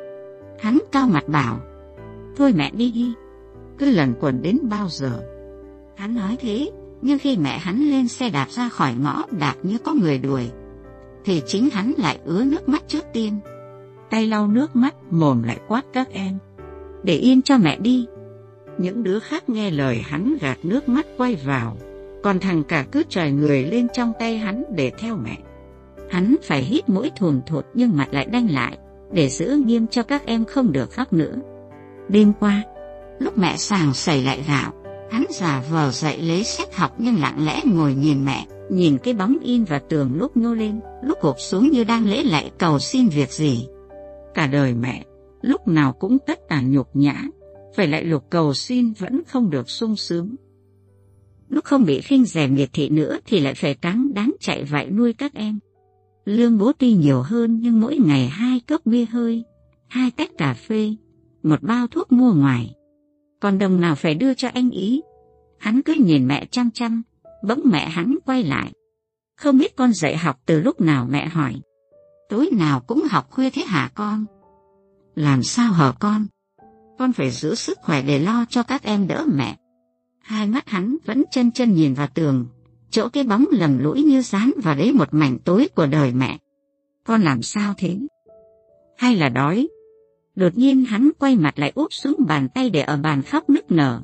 Hắn 0.60 0.78
cao 0.92 1.08
mặt 1.08 1.28
bảo, 1.28 1.60
thôi 2.38 2.54
mẹ 2.56 2.72
đi 2.74 2.92
đi, 2.92 3.14
cứ 3.78 3.92
lần 3.92 4.14
quần 4.20 4.42
đến 4.42 4.58
bao 4.64 4.88
giờ. 4.90 5.22
Hắn 5.96 6.16
nói 6.16 6.38
thế, 6.40 6.72
nhưng 7.02 7.20
khi 7.20 7.38
mẹ 7.38 7.58
hắn 7.58 7.90
lên 7.90 8.08
xe 8.08 8.30
đạp 8.30 8.48
ra 8.50 8.70
khỏi 8.70 8.94
ngõ 8.94 9.24
đạp 9.32 9.56
như 9.64 9.78
có 9.78 9.94
người 9.94 10.18
đuổi, 10.18 10.52
thì 11.26 11.42
chính 11.48 11.70
hắn 11.70 11.94
lại 11.98 12.20
ứa 12.26 12.44
nước 12.44 12.70
mắt 12.70 12.84
trước 12.88 13.04
tiên 13.14 13.40
tay 14.10 14.28
lau 14.28 14.48
nước 14.48 14.76
mắt, 14.76 14.96
mồm 15.10 15.44
lại 15.44 15.60
quát 15.68 15.86
các 15.94 16.10
em. 16.12 16.38
Để 17.04 17.16
yên 17.16 17.42
cho 17.42 17.58
mẹ 17.58 17.78
đi. 17.80 18.06
Những 18.78 19.04
đứa 19.04 19.20
khác 19.20 19.50
nghe 19.50 19.72
lời 19.72 20.02
hắn 20.06 20.38
gạt 20.42 20.58
nước 20.64 20.90
mắt 20.90 21.06
quay 21.18 21.36
vào, 21.36 21.78
còn 22.24 22.40
thằng 22.40 22.64
cả 22.64 22.86
cứ 22.92 23.04
tròi 23.10 23.32
người 23.32 23.64
lên 23.64 23.88
trong 23.94 24.14
tay 24.20 24.38
hắn 24.38 24.64
để 24.76 24.92
theo 24.98 25.16
mẹ. 25.16 25.38
Hắn 26.10 26.36
phải 26.44 26.62
hít 26.62 26.90
mũi 26.90 27.12
thùn 27.16 27.42
thụt 27.48 27.66
nhưng 27.74 27.98
mặt 27.98 28.08
lại 28.12 28.26
đanh 28.26 28.52
lại, 28.52 28.78
để 29.12 29.30
giữ 29.30 29.62
nghiêm 29.66 29.88
cho 29.88 30.04
các 30.04 30.26
em 30.26 30.46
không 30.46 30.72
được 30.72 30.92
khóc 30.92 31.14
nữa. 31.14 31.36
Đêm 32.10 32.34
qua, 32.40 32.64
lúc 33.20 33.38
mẹ 33.38 33.58
sàng 33.58 33.94
sẩy 33.94 34.24
lại 34.24 34.44
gạo, 34.48 34.74
hắn 35.12 35.26
giả 35.30 35.64
vờ 35.72 35.92
dậy 35.92 36.22
lấy 36.22 36.44
sách 36.44 36.76
học 36.76 36.92
nhưng 36.98 37.20
lặng 37.22 37.46
lẽ 37.46 37.62
ngồi 37.66 37.94
nhìn 37.94 38.26
mẹ, 38.26 38.46
nhìn 38.70 38.98
cái 38.98 39.14
bóng 39.14 39.38
in 39.42 39.64
và 39.64 39.80
tường 39.80 40.12
lúc 40.16 40.38
nhô 40.38 40.54
lên, 40.54 40.80
lúc 41.04 41.18
gục 41.22 41.36
xuống 41.40 41.70
như 41.72 41.84
đang 41.84 42.06
lễ 42.06 42.24
lại 42.24 42.52
cầu 42.58 42.80
xin 42.80 43.08
việc 43.08 43.32
gì. 43.32 43.68
Cả 44.34 44.48
đời 44.48 44.74
mẹ, 44.74 45.04
lúc 45.42 45.68
nào 45.68 45.94
cũng 45.94 46.18
tất 46.20 46.40
cả 46.50 46.62
nhục 46.62 46.88
nhã, 46.94 47.24
phải 47.76 47.88
lại 47.88 48.04
lục 48.04 48.24
cầu 48.30 48.54
xin 48.54 48.94
vẫn 49.00 49.22
không 49.28 49.50
được 49.50 49.70
sung 49.70 49.96
sướng. 49.96 50.36
Không 51.70 51.86
bị 51.86 52.02
khinh 52.02 52.26
rẻ 52.26 52.48
miệt 52.48 52.70
thị 52.74 52.90
nữa 52.90 53.18
thì 53.26 53.40
lại 53.40 53.54
phải 53.54 53.74
cáng 53.74 54.14
đáng 54.14 54.32
chạy 54.40 54.64
vạy 54.64 54.90
nuôi 54.90 55.14
các 55.14 55.34
em. 55.34 55.60
Lương 56.26 56.58
bố 56.58 56.72
tuy 56.78 56.94
nhiều 56.94 57.22
hơn 57.22 57.60
nhưng 57.62 57.82
mỗi 57.82 57.98
ngày 57.98 58.28
hai 58.28 58.60
cốc 58.68 58.86
bia 58.86 59.06
hơi, 59.06 59.44
hai 59.88 60.12
tách 60.12 60.32
cà 60.38 60.54
phê, 60.54 60.94
một 61.44 61.64
bao 61.64 61.88
thuốc 61.88 62.12
mua 62.12 62.34
ngoài. 62.34 62.74
Còn 63.40 63.58
đồng 63.58 63.82
nào 63.82 63.96
phải 63.96 64.16
đưa 64.16 64.34
cho 64.34 64.50
anh 64.54 64.70
ý. 64.70 65.02
Hắn 65.60 65.82
cứ 65.82 65.94
nhìn 65.94 66.28
mẹ 66.28 66.46
chăm 66.52 66.72
chăm, 66.72 67.02
bỗng 67.44 67.62
mẹ 67.66 67.90
hắn 67.90 68.16
quay 68.26 68.44
lại. 68.44 68.72
Không 69.38 69.58
biết 69.58 69.76
con 69.76 69.94
dạy 69.94 70.18
học 70.18 70.40
từ 70.46 70.62
lúc 70.62 70.82
nào 70.82 71.08
mẹ 71.12 71.28
hỏi 71.28 71.56
tối 72.30 72.50
nào 72.54 72.80
cũng 72.80 73.04
học 73.10 73.28
khuya 73.32 73.50
thế 73.50 73.62
hả 73.62 73.92
con? 73.96 74.26
Làm 75.16 75.44
sao 75.44 75.74
hở 75.74 75.94
con? 76.00 76.26
Con 77.00 77.14
phải 77.14 77.32
giữ 77.32 77.56
sức 77.56 77.78
khỏe 77.82 78.02
để 78.02 78.20
lo 78.20 78.46
cho 78.50 78.64
các 78.64 78.84
em 78.84 79.08
đỡ 79.08 79.26
mẹ. 79.34 79.58
Hai 80.30 80.48
mắt 80.48 80.70
hắn 80.70 80.98
vẫn 81.06 81.24
chân 81.32 81.52
chân 81.52 81.74
nhìn 81.74 81.94
vào 81.94 82.08
tường, 82.14 82.46
chỗ 82.90 83.10
cái 83.10 83.24
bóng 83.24 83.46
lầm 83.52 83.78
lũi 83.78 84.04
như 84.04 84.22
dán 84.22 84.52
vào 84.64 84.76
đấy 84.76 84.94
một 84.94 85.08
mảnh 85.12 85.38
tối 85.46 85.68
của 85.76 85.86
đời 85.86 86.14
mẹ. 86.14 86.38
Con 87.04 87.22
làm 87.22 87.42
sao 87.42 87.74
thế? 87.78 87.98
Hay 88.98 89.16
là 89.16 89.30
đói? 89.30 89.68
Đột 90.36 90.58
nhiên 90.58 90.86
hắn 90.86 91.10
quay 91.20 91.36
mặt 91.36 91.60
lại 91.60 91.72
úp 91.76 91.94
xuống 91.94 92.16
bàn 92.28 92.50
tay 92.50 92.70
để 92.70 92.82
ở 92.82 92.98
bàn 92.98 93.22
khóc 93.22 93.50
nức 93.50 93.72
nở. 93.72 94.02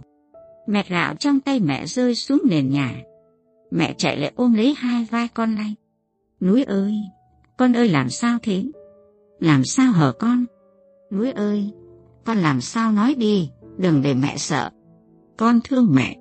Mẹ 0.67 0.85
gạo 0.89 1.15
trong 1.15 1.39
tay 1.39 1.59
mẹ 1.59 1.85
rơi 1.85 2.15
xuống 2.15 2.41
nền 2.49 2.69
nhà. 2.69 2.95
Mẹ 3.71 3.93
chạy 3.97 4.17
lại 4.17 4.31
ôm 4.35 4.53
lấy 4.53 4.73
hai 4.77 5.07
vai 5.11 5.27
con 5.27 5.55
lay. 5.55 5.75
Núi 6.41 6.63
ơi, 6.63 6.93
con 7.57 7.73
ơi 7.73 7.89
làm 7.89 8.09
sao 8.09 8.37
thế? 8.43 8.65
Làm 9.39 9.65
sao 9.65 9.91
hở 9.91 10.11
con? 10.11 10.45
Núi 11.11 11.31
ơi, 11.31 11.71
con 12.23 12.37
làm 12.37 12.61
sao 12.61 12.91
nói 12.91 13.15
đi, 13.15 13.49
đừng 13.77 14.01
để 14.01 14.13
mẹ 14.13 14.37
sợ. 14.37 14.71
Con 15.37 15.59
thương 15.63 15.95
mẹ, 15.95 16.17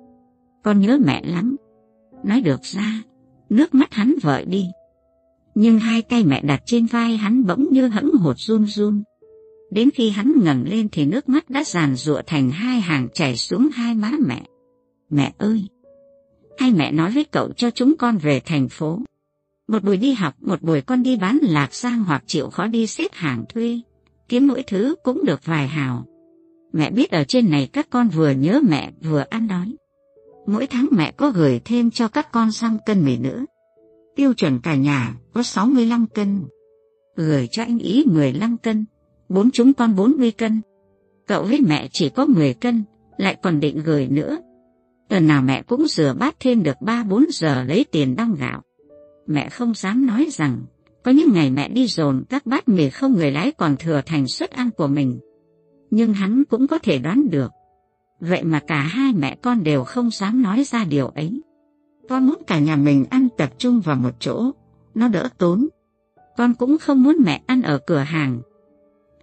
con 0.63 0.79
nhớ 0.79 0.97
mẹ 1.05 1.21
lắm. 1.25 1.55
Nói 2.23 2.41
được 2.41 2.61
ra, 2.63 3.01
nước 3.49 3.75
mắt 3.75 3.93
hắn 3.93 4.15
vợi 4.21 4.45
đi. 4.45 4.65
Nhưng 5.55 5.79
hai 5.79 6.01
tay 6.01 6.25
mẹ 6.25 6.41
đặt 6.41 6.61
trên 6.65 6.85
vai 6.85 7.17
hắn 7.17 7.45
bỗng 7.45 7.67
như 7.71 7.87
hẫng 7.87 8.11
hột 8.11 8.39
run 8.39 8.65
run. 8.65 9.03
Đến 9.71 9.89
khi 9.93 10.09
hắn 10.09 10.33
ngẩng 10.43 10.63
lên 10.67 10.89
thì 10.91 11.05
nước 11.05 11.29
mắt 11.29 11.49
đã 11.49 11.63
giàn 11.63 11.95
rụa 11.95 12.21
thành 12.25 12.51
hai 12.51 12.81
hàng 12.81 13.07
chảy 13.13 13.37
xuống 13.37 13.69
hai 13.73 13.95
má 13.95 14.11
mẹ. 14.27 14.41
Mẹ 15.09 15.33
ơi! 15.37 15.63
Hay 16.57 16.71
mẹ 16.71 16.91
nói 16.91 17.11
với 17.11 17.23
cậu 17.23 17.53
cho 17.53 17.69
chúng 17.69 17.97
con 17.97 18.17
về 18.17 18.39
thành 18.39 18.69
phố. 18.69 18.99
Một 19.67 19.83
buổi 19.83 19.97
đi 19.97 20.13
học, 20.13 20.33
một 20.39 20.61
buổi 20.61 20.81
con 20.81 21.03
đi 21.03 21.17
bán 21.17 21.39
lạc 21.41 21.73
sang 21.73 22.03
hoặc 22.03 22.23
chịu 22.27 22.49
khó 22.49 22.67
đi 22.67 22.87
xếp 22.87 23.07
hàng 23.13 23.45
thuê. 23.49 23.79
Kiếm 24.29 24.47
mỗi 24.47 24.63
thứ 24.63 24.95
cũng 25.03 25.25
được 25.25 25.45
vài 25.45 25.67
hào. 25.67 26.05
Mẹ 26.77 26.91
biết 26.91 27.11
ở 27.11 27.23
trên 27.23 27.49
này 27.49 27.69
các 27.73 27.87
con 27.89 28.09
vừa 28.09 28.31
nhớ 28.31 28.59
mẹ 28.69 28.91
vừa 29.01 29.23
ăn 29.29 29.47
đói. 29.47 29.75
Mỗi 30.47 30.67
tháng 30.67 30.87
mẹ 30.91 31.11
có 31.11 31.31
gửi 31.31 31.61
thêm 31.65 31.91
cho 31.91 32.07
các 32.07 32.31
con 32.31 32.51
xăng 32.51 32.77
cân 32.85 33.05
mì 33.05 33.17
nữa. 33.17 33.45
Tiêu 34.15 34.33
chuẩn 34.33 34.59
cả 34.59 34.75
nhà 34.75 35.15
có 35.33 35.43
65 35.43 36.05
cân. 36.07 36.41
Gửi 37.15 37.47
cho 37.51 37.63
anh 37.63 37.79
Ý 37.79 38.03
15 38.07 38.57
cân, 38.57 38.85
bốn 39.29 39.51
chúng 39.51 39.73
con 39.73 39.95
40 39.95 40.31
cân. 40.31 40.61
Cậu 41.27 41.43
với 41.43 41.61
mẹ 41.61 41.87
chỉ 41.91 42.09
có 42.09 42.25
10 42.25 42.53
cân, 42.53 42.83
lại 43.17 43.37
còn 43.43 43.59
định 43.59 43.83
gửi 43.85 44.07
nữa. 44.07 44.37
Tuần 45.09 45.27
nào 45.27 45.41
mẹ 45.41 45.61
cũng 45.61 45.87
rửa 45.87 46.15
bát 46.19 46.35
thêm 46.39 46.63
được 46.63 46.77
3-4 46.81 47.25
giờ 47.29 47.63
lấy 47.63 47.85
tiền 47.91 48.15
đong 48.15 48.35
gạo. 48.39 48.61
Mẹ 49.27 49.49
không 49.49 49.73
dám 49.73 50.05
nói 50.05 50.27
rằng, 50.31 50.61
có 51.03 51.11
những 51.11 51.33
ngày 51.33 51.49
mẹ 51.49 51.69
đi 51.69 51.87
dồn 51.87 52.23
các 52.29 52.45
bát 52.45 52.67
mì 52.67 52.89
không 52.89 53.13
người 53.13 53.31
lái 53.31 53.51
còn 53.51 53.75
thừa 53.79 54.01
thành 54.05 54.27
suất 54.27 54.51
ăn 54.51 54.69
của 54.77 54.87
mình. 54.87 55.19
Nhưng 55.95 56.13
hắn 56.13 56.43
cũng 56.49 56.67
có 56.67 56.79
thể 56.79 56.99
đoán 56.99 57.29
được. 57.29 57.51
Vậy 58.19 58.43
mà 58.43 58.59
cả 58.67 58.81
hai 58.81 59.13
mẹ 59.13 59.35
con 59.41 59.63
đều 59.63 59.83
không 59.83 60.09
dám 60.11 60.41
nói 60.41 60.63
ra 60.63 60.85
điều 60.85 61.07
ấy. 61.07 61.41
Con 62.09 62.27
muốn 62.27 62.35
cả 62.47 62.59
nhà 62.59 62.75
mình 62.75 63.05
ăn 63.09 63.27
tập 63.37 63.49
trung 63.57 63.81
vào 63.81 63.95
một 63.95 64.09
chỗ, 64.19 64.51
nó 64.95 65.07
đỡ 65.07 65.29
tốn. 65.37 65.67
Con 66.37 66.53
cũng 66.53 66.77
không 66.77 67.03
muốn 67.03 67.17
mẹ 67.25 67.41
ăn 67.45 67.61
ở 67.61 67.77
cửa 67.77 67.97
hàng. 67.97 68.41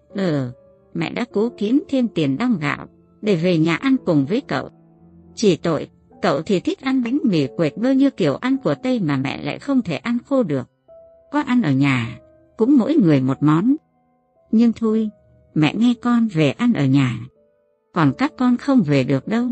Ừ, 0.09 0.51
mẹ 0.95 1.13
đã 1.13 1.25
cố 1.33 1.49
kiếm 1.59 1.83
thêm 1.89 2.09
tiền 2.09 2.39
đong 2.39 2.59
gạo, 2.61 2.87
để 3.23 3.37
về 3.37 3.59
nhà 3.59 3.77
ăn 3.77 3.97
cùng 4.07 4.27
với 4.27 4.41
cậu. 4.41 4.71
Chỉ 5.35 5.57
tội, 5.57 5.89
cậu 6.23 6.43
thì 6.43 6.61
thích 6.61 6.81
ăn 6.81 7.03
bánh 7.03 7.19
mì 7.25 7.47
quệt 7.57 7.77
bơ 7.77 7.91
như 7.91 8.11
kiểu 8.11 8.37
ăn 8.37 8.57
của 8.65 8.75
Tây 8.75 9.01
mà 9.01 9.17
mẹ 9.17 9.43
lại 9.43 9.59
không 9.59 9.83
thể 9.83 9.97
ăn 9.97 10.19
khô 10.27 10.43
được. 10.43 10.69
Có 11.33 11.41
ăn 11.41 11.63
ở 11.63 11.73
nhà, 11.73 12.19
cũng 12.57 12.79
mỗi 12.79 12.95
người 12.95 13.21
một 13.21 13.43
món. 13.43 13.77
Nhưng 14.51 14.73
thôi, 14.73 15.11
mẹ 15.55 15.75
nghe 15.75 15.95
con 16.03 16.29
về 16.29 16.51
ăn 16.51 16.73
ở 16.73 16.85
nhà. 16.85 17.21
Còn 17.95 18.13
các 18.19 18.33
con 18.39 18.57
không 18.57 18.83
về 18.83 19.05
được 19.05 19.29
đâu. 19.29 19.49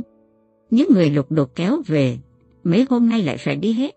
Những 0.71 0.89
người 0.95 1.11
lục 1.11 1.33
đục 1.33 1.51
kéo 1.55 1.83
về, 1.87 2.19
mấy 2.65 2.87
hôm 2.91 3.09
nay 3.09 3.23
lại 3.23 3.37
phải 3.37 3.57
đi 3.57 3.73
hết. 3.73 3.95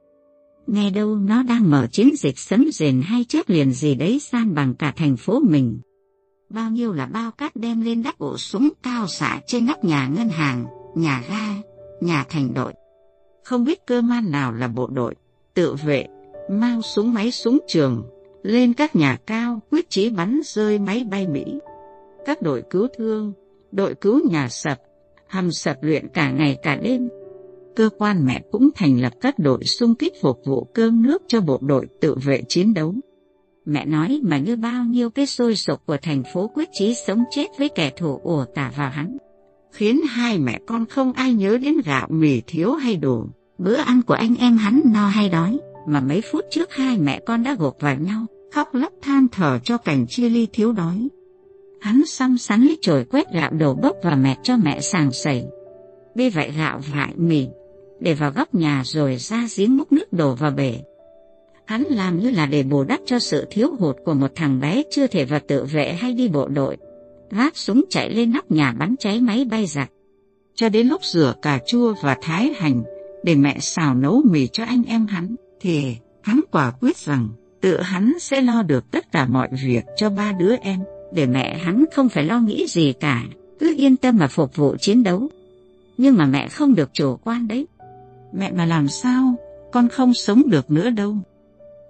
Nghe 0.68 0.90
đâu 0.90 1.16
nó 1.16 1.44
đang 1.44 1.72
mở 1.72 1.88
chiến 1.92 2.10
dịch 2.18 2.40
sấm 2.40 2.66
rền 2.72 3.02
hay 3.02 3.26
chớp 3.30 3.50
liền 3.50 3.72
gì 3.72 3.96
đấy 3.96 4.20
san 4.20 4.56
bằng 4.56 4.74
cả 4.76 4.94
thành 4.96 5.18
phố 5.18 5.40
mình. 5.40 5.80
Bao 6.50 6.70
nhiêu 6.70 6.94
là 6.94 7.06
bao 7.06 7.32
cát 7.32 7.56
đem 7.56 7.82
lên 7.82 8.04
đắp 8.04 8.18
ổ 8.18 8.38
súng 8.38 8.70
cao 8.84 9.08
xạ 9.08 9.42
trên 9.48 9.66
nóc 9.66 9.84
nhà 9.84 10.08
ngân 10.08 10.30
hàng, 10.30 10.66
nhà 10.96 11.24
ga, 11.30 11.48
nhà 12.02 12.26
thành 12.30 12.54
đội. 12.54 12.74
Không 13.44 13.64
biết 13.64 13.80
cơ 13.88 14.02
man 14.02 14.32
nào 14.32 14.54
là 14.54 14.68
bộ 14.68 14.88
đội, 14.88 15.16
tự 15.54 15.76
vệ, 15.86 16.06
mang 16.50 16.82
súng 16.82 17.14
máy 17.14 17.32
súng 17.32 17.60
trường, 17.68 18.04
lên 18.44 18.74
các 18.74 18.96
nhà 18.96 19.18
cao 19.26 19.60
quyết 19.72 19.90
chí 19.90 20.10
bắn 20.10 20.42
rơi 20.46 20.80
máy 20.80 21.06
bay 21.12 21.28
Mỹ. 21.28 21.60
Các 22.26 22.42
đội 22.42 22.64
cứu 22.70 22.88
thương, 22.98 23.34
đội 23.72 23.96
cứu 23.96 24.22
nhà 24.30 24.50
sập, 24.50 24.78
hầm 25.28 25.52
sập 25.52 25.84
luyện 25.84 26.08
cả 26.14 26.32
ngày 26.32 26.58
cả 26.64 26.76
đêm. 26.76 27.10
Cơ 27.76 27.90
quan 27.98 28.26
mẹ 28.26 28.42
cũng 28.52 28.70
thành 28.76 29.02
lập 29.02 29.14
các 29.22 29.40
đội 29.40 29.64
xung 29.64 29.96
kích 29.96 30.14
phục 30.22 30.40
vụ 30.46 30.64
cơm 30.74 31.02
nước 31.02 31.22
cho 31.28 31.42
bộ 31.42 31.60
đội 31.62 31.88
tự 32.02 32.16
vệ 32.24 32.42
chiến 32.48 32.74
đấu. 32.74 32.96
Mẹ 33.66 33.86
nói 33.86 34.20
mà 34.24 34.38
như 34.38 34.56
bao 34.56 34.86
nhiêu 34.86 35.10
cái 35.10 35.26
sôi 35.26 35.56
sục 35.56 35.86
của 35.86 35.98
thành 36.02 36.24
phố 36.34 36.48
quyết 36.54 36.70
chí 36.72 36.94
sống 37.08 37.24
chết 37.32 37.48
với 37.60 37.70
kẻ 37.70 37.92
thù 37.98 38.20
ùa 38.24 38.46
tả 38.56 38.72
vào 38.78 38.90
hắn. 38.90 39.18
Khiến 39.72 40.02
hai 40.10 40.38
mẹ 40.38 40.60
con 40.68 40.86
không 40.86 41.14
ai 41.14 41.34
nhớ 41.34 41.58
đến 41.58 41.76
gạo 41.86 42.08
mì 42.10 42.42
thiếu 42.48 42.72
hay 42.74 42.96
đủ, 42.96 43.26
bữa 43.58 43.76
ăn 43.76 44.02
của 44.02 44.14
anh 44.14 44.36
em 44.36 44.58
hắn 44.58 44.82
no 44.94 45.08
hay 45.08 45.30
đói, 45.30 45.60
mà 45.88 46.00
mấy 46.00 46.22
phút 46.32 46.46
trước 46.52 46.74
hai 46.74 46.98
mẹ 46.98 47.20
con 47.26 47.44
đã 47.44 47.56
gục 47.60 47.80
vào 47.80 47.96
nhau, 47.96 48.26
khóc 48.52 48.68
lóc 48.74 48.94
than 49.02 49.28
thở 49.32 49.60
cho 49.64 49.78
cảnh 49.78 50.06
chia 50.08 50.30
ly 50.30 50.48
thiếu 50.54 50.72
đói. 50.72 51.08
Hắn 51.84 52.06
xăm 52.06 52.38
sắn 52.38 52.62
lấy 52.62 52.78
chổi 52.82 53.06
quét 53.06 53.32
gạo 53.32 53.52
đổ 53.52 53.74
bốc 53.74 53.96
và 54.04 54.16
mẹ 54.16 54.38
cho 54.44 54.58
mẹ 54.58 54.82
sàng 54.82 55.12
sẩy. 55.12 55.46
Vì 56.16 56.30
vậy 56.30 56.52
gạo 56.58 56.82
vại 56.94 57.14
mì, 57.16 57.48
để 58.00 58.14
vào 58.14 58.32
góc 58.32 58.56
nhà 58.56 58.82
rồi 58.86 59.18
ra 59.18 59.48
giếng 59.58 59.78
múc 59.78 59.92
nước 59.92 60.14
đổ 60.14 60.36
vào 60.36 60.52
bể. 60.52 60.80
Hắn 61.66 61.84
làm 61.84 62.20
như 62.20 62.30
là 62.30 62.46
để 62.46 62.64
bù 62.64 62.84
đắp 62.84 63.00
cho 63.06 63.20
sự 63.20 63.48
thiếu 63.52 63.76
hụt 63.80 63.96
của 64.06 64.14
một 64.14 64.32
thằng 64.36 64.60
bé 64.60 64.84
chưa 64.92 65.08
thể 65.08 65.26
vào 65.26 65.40
tự 65.48 65.66
vệ 65.66 65.94
hay 65.94 66.14
đi 66.14 66.28
bộ 66.28 66.48
đội. 66.48 66.78
Vác 67.32 67.58
súng 67.58 67.84
chạy 67.90 68.10
lên 68.10 68.32
nóc 68.32 68.52
nhà 68.52 68.74
bắn 68.80 68.96
cháy 69.00 69.22
máy 69.22 69.46
bay 69.46 69.66
giặc. 69.66 69.92
Cho 70.56 70.70
đến 70.70 70.88
lúc 70.88 71.02
rửa 71.04 71.36
cà 71.42 71.60
chua 71.68 71.94
và 72.04 72.18
thái 72.22 72.54
hành 72.56 72.84
để 73.24 73.36
mẹ 73.36 73.58
xào 73.60 73.96
nấu 73.96 74.22
mì 74.30 74.48
cho 74.48 74.64
anh 74.64 74.84
em 74.88 75.08
hắn, 75.08 75.36
thì 75.60 75.96
hắn 76.22 76.40
quả 76.52 76.72
quyết 76.82 76.98
rằng 76.98 77.30
tự 77.62 77.82
hắn 77.82 78.14
sẽ 78.20 78.42
lo 78.42 78.62
được 78.62 78.92
tất 78.92 79.12
cả 79.12 79.26
mọi 79.26 79.50
việc 79.64 79.84
cho 79.98 80.10
ba 80.10 80.32
đứa 80.32 80.56
em, 80.56 80.80
để 81.14 81.26
mẹ 81.26 81.58
hắn 81.58 81.86
không 81.94 82.10
phải 82.10 82.24
lo 82.24 82.40
nghĩ 82.40 82.66
gì 82.68 82.94
cả, 82.94 83.24
cứ 83.60 83.76
yên 83.78 83.98
tâm 83.98 84.18
mà 84.18 84.28
phục 84.28 84.56
vụ 84.56 84.76
chiến 84.80 85.04
đấu. 85.04 85.30
Nhưng 85.98 86.18
mà 86.18 86.26
mẹ 86.26 86.48
không 86.48 86.76
được 86.76 86.90
chủ 86.94 87.18
quan 87.24 87.48
đấy. 87.48 87.68
Mẹ 88.34 88.52
mà 88.52 88.66
làm 88.66 88.88
sao, 88.88 89.36
con 89.72 89.90
không 89.90 90.14
sống 90.14 90.44
được 90.50 90.72
nữa 90.72 90.90
đâu. 90.90 91.18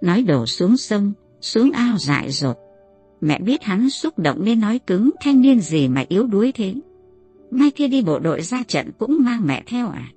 Nói 0.00 0.22
đổ 0.22 0.46
xuống 0.46 0.76
sông, 0.76 1.12
xuống 1.40 1.70
ao 1.72 1.98
dại 1.98 2.30
dột. 2.30 2.56
Mẹ 3.20 3.38
biết 3.38 3.62
hắn 3.62 3.90
xúc 3.90 4.18
động 4.18 4.44
nên 4.44 4.60
nói 4.60 4.78
cứng 4.78 5.10
thanh 5.20 5.40
niên 5.40 5.60
gì 5.60 5.88
mà 5.88 6.04
yếu 6.08 6.26
đuối 6.26 6.52
thế. 6.52 6.74
Mai 7.50 7.70
kia 7.70 7.88
đi 7.88 8.02
bộ 8.02 8.18
đội 8.18 8.42
ra 8.42 8.62
trận 8.68 8.90
cũng 8.98 9.16
mang 9.20 9.46
mẹ 9.46 9.62
theo 9.66 9.88
à. 9.88 10.08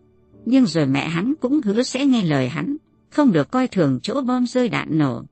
Nhưng 0.46 0.66
rồi 0.66 0.86
mẹ 0.86 1.08
hắn 1.08 1.34
cũng 1.40 1.62
hứa 1.62 1.84
sẽ 1.84 2.06
nghe 2.06 2.24
lời 2.24 2.50
hắn, 2.50 2.78
không 3.10 3.32
được 3.32 3.52
coi 3.52 3.68
thường 3.68 4.00
chỗ 4.04 4.22
bom 4.22 4.48
rơi 4.48 4.70
đạn 4.70 4.98
nổ, 4.98 5.24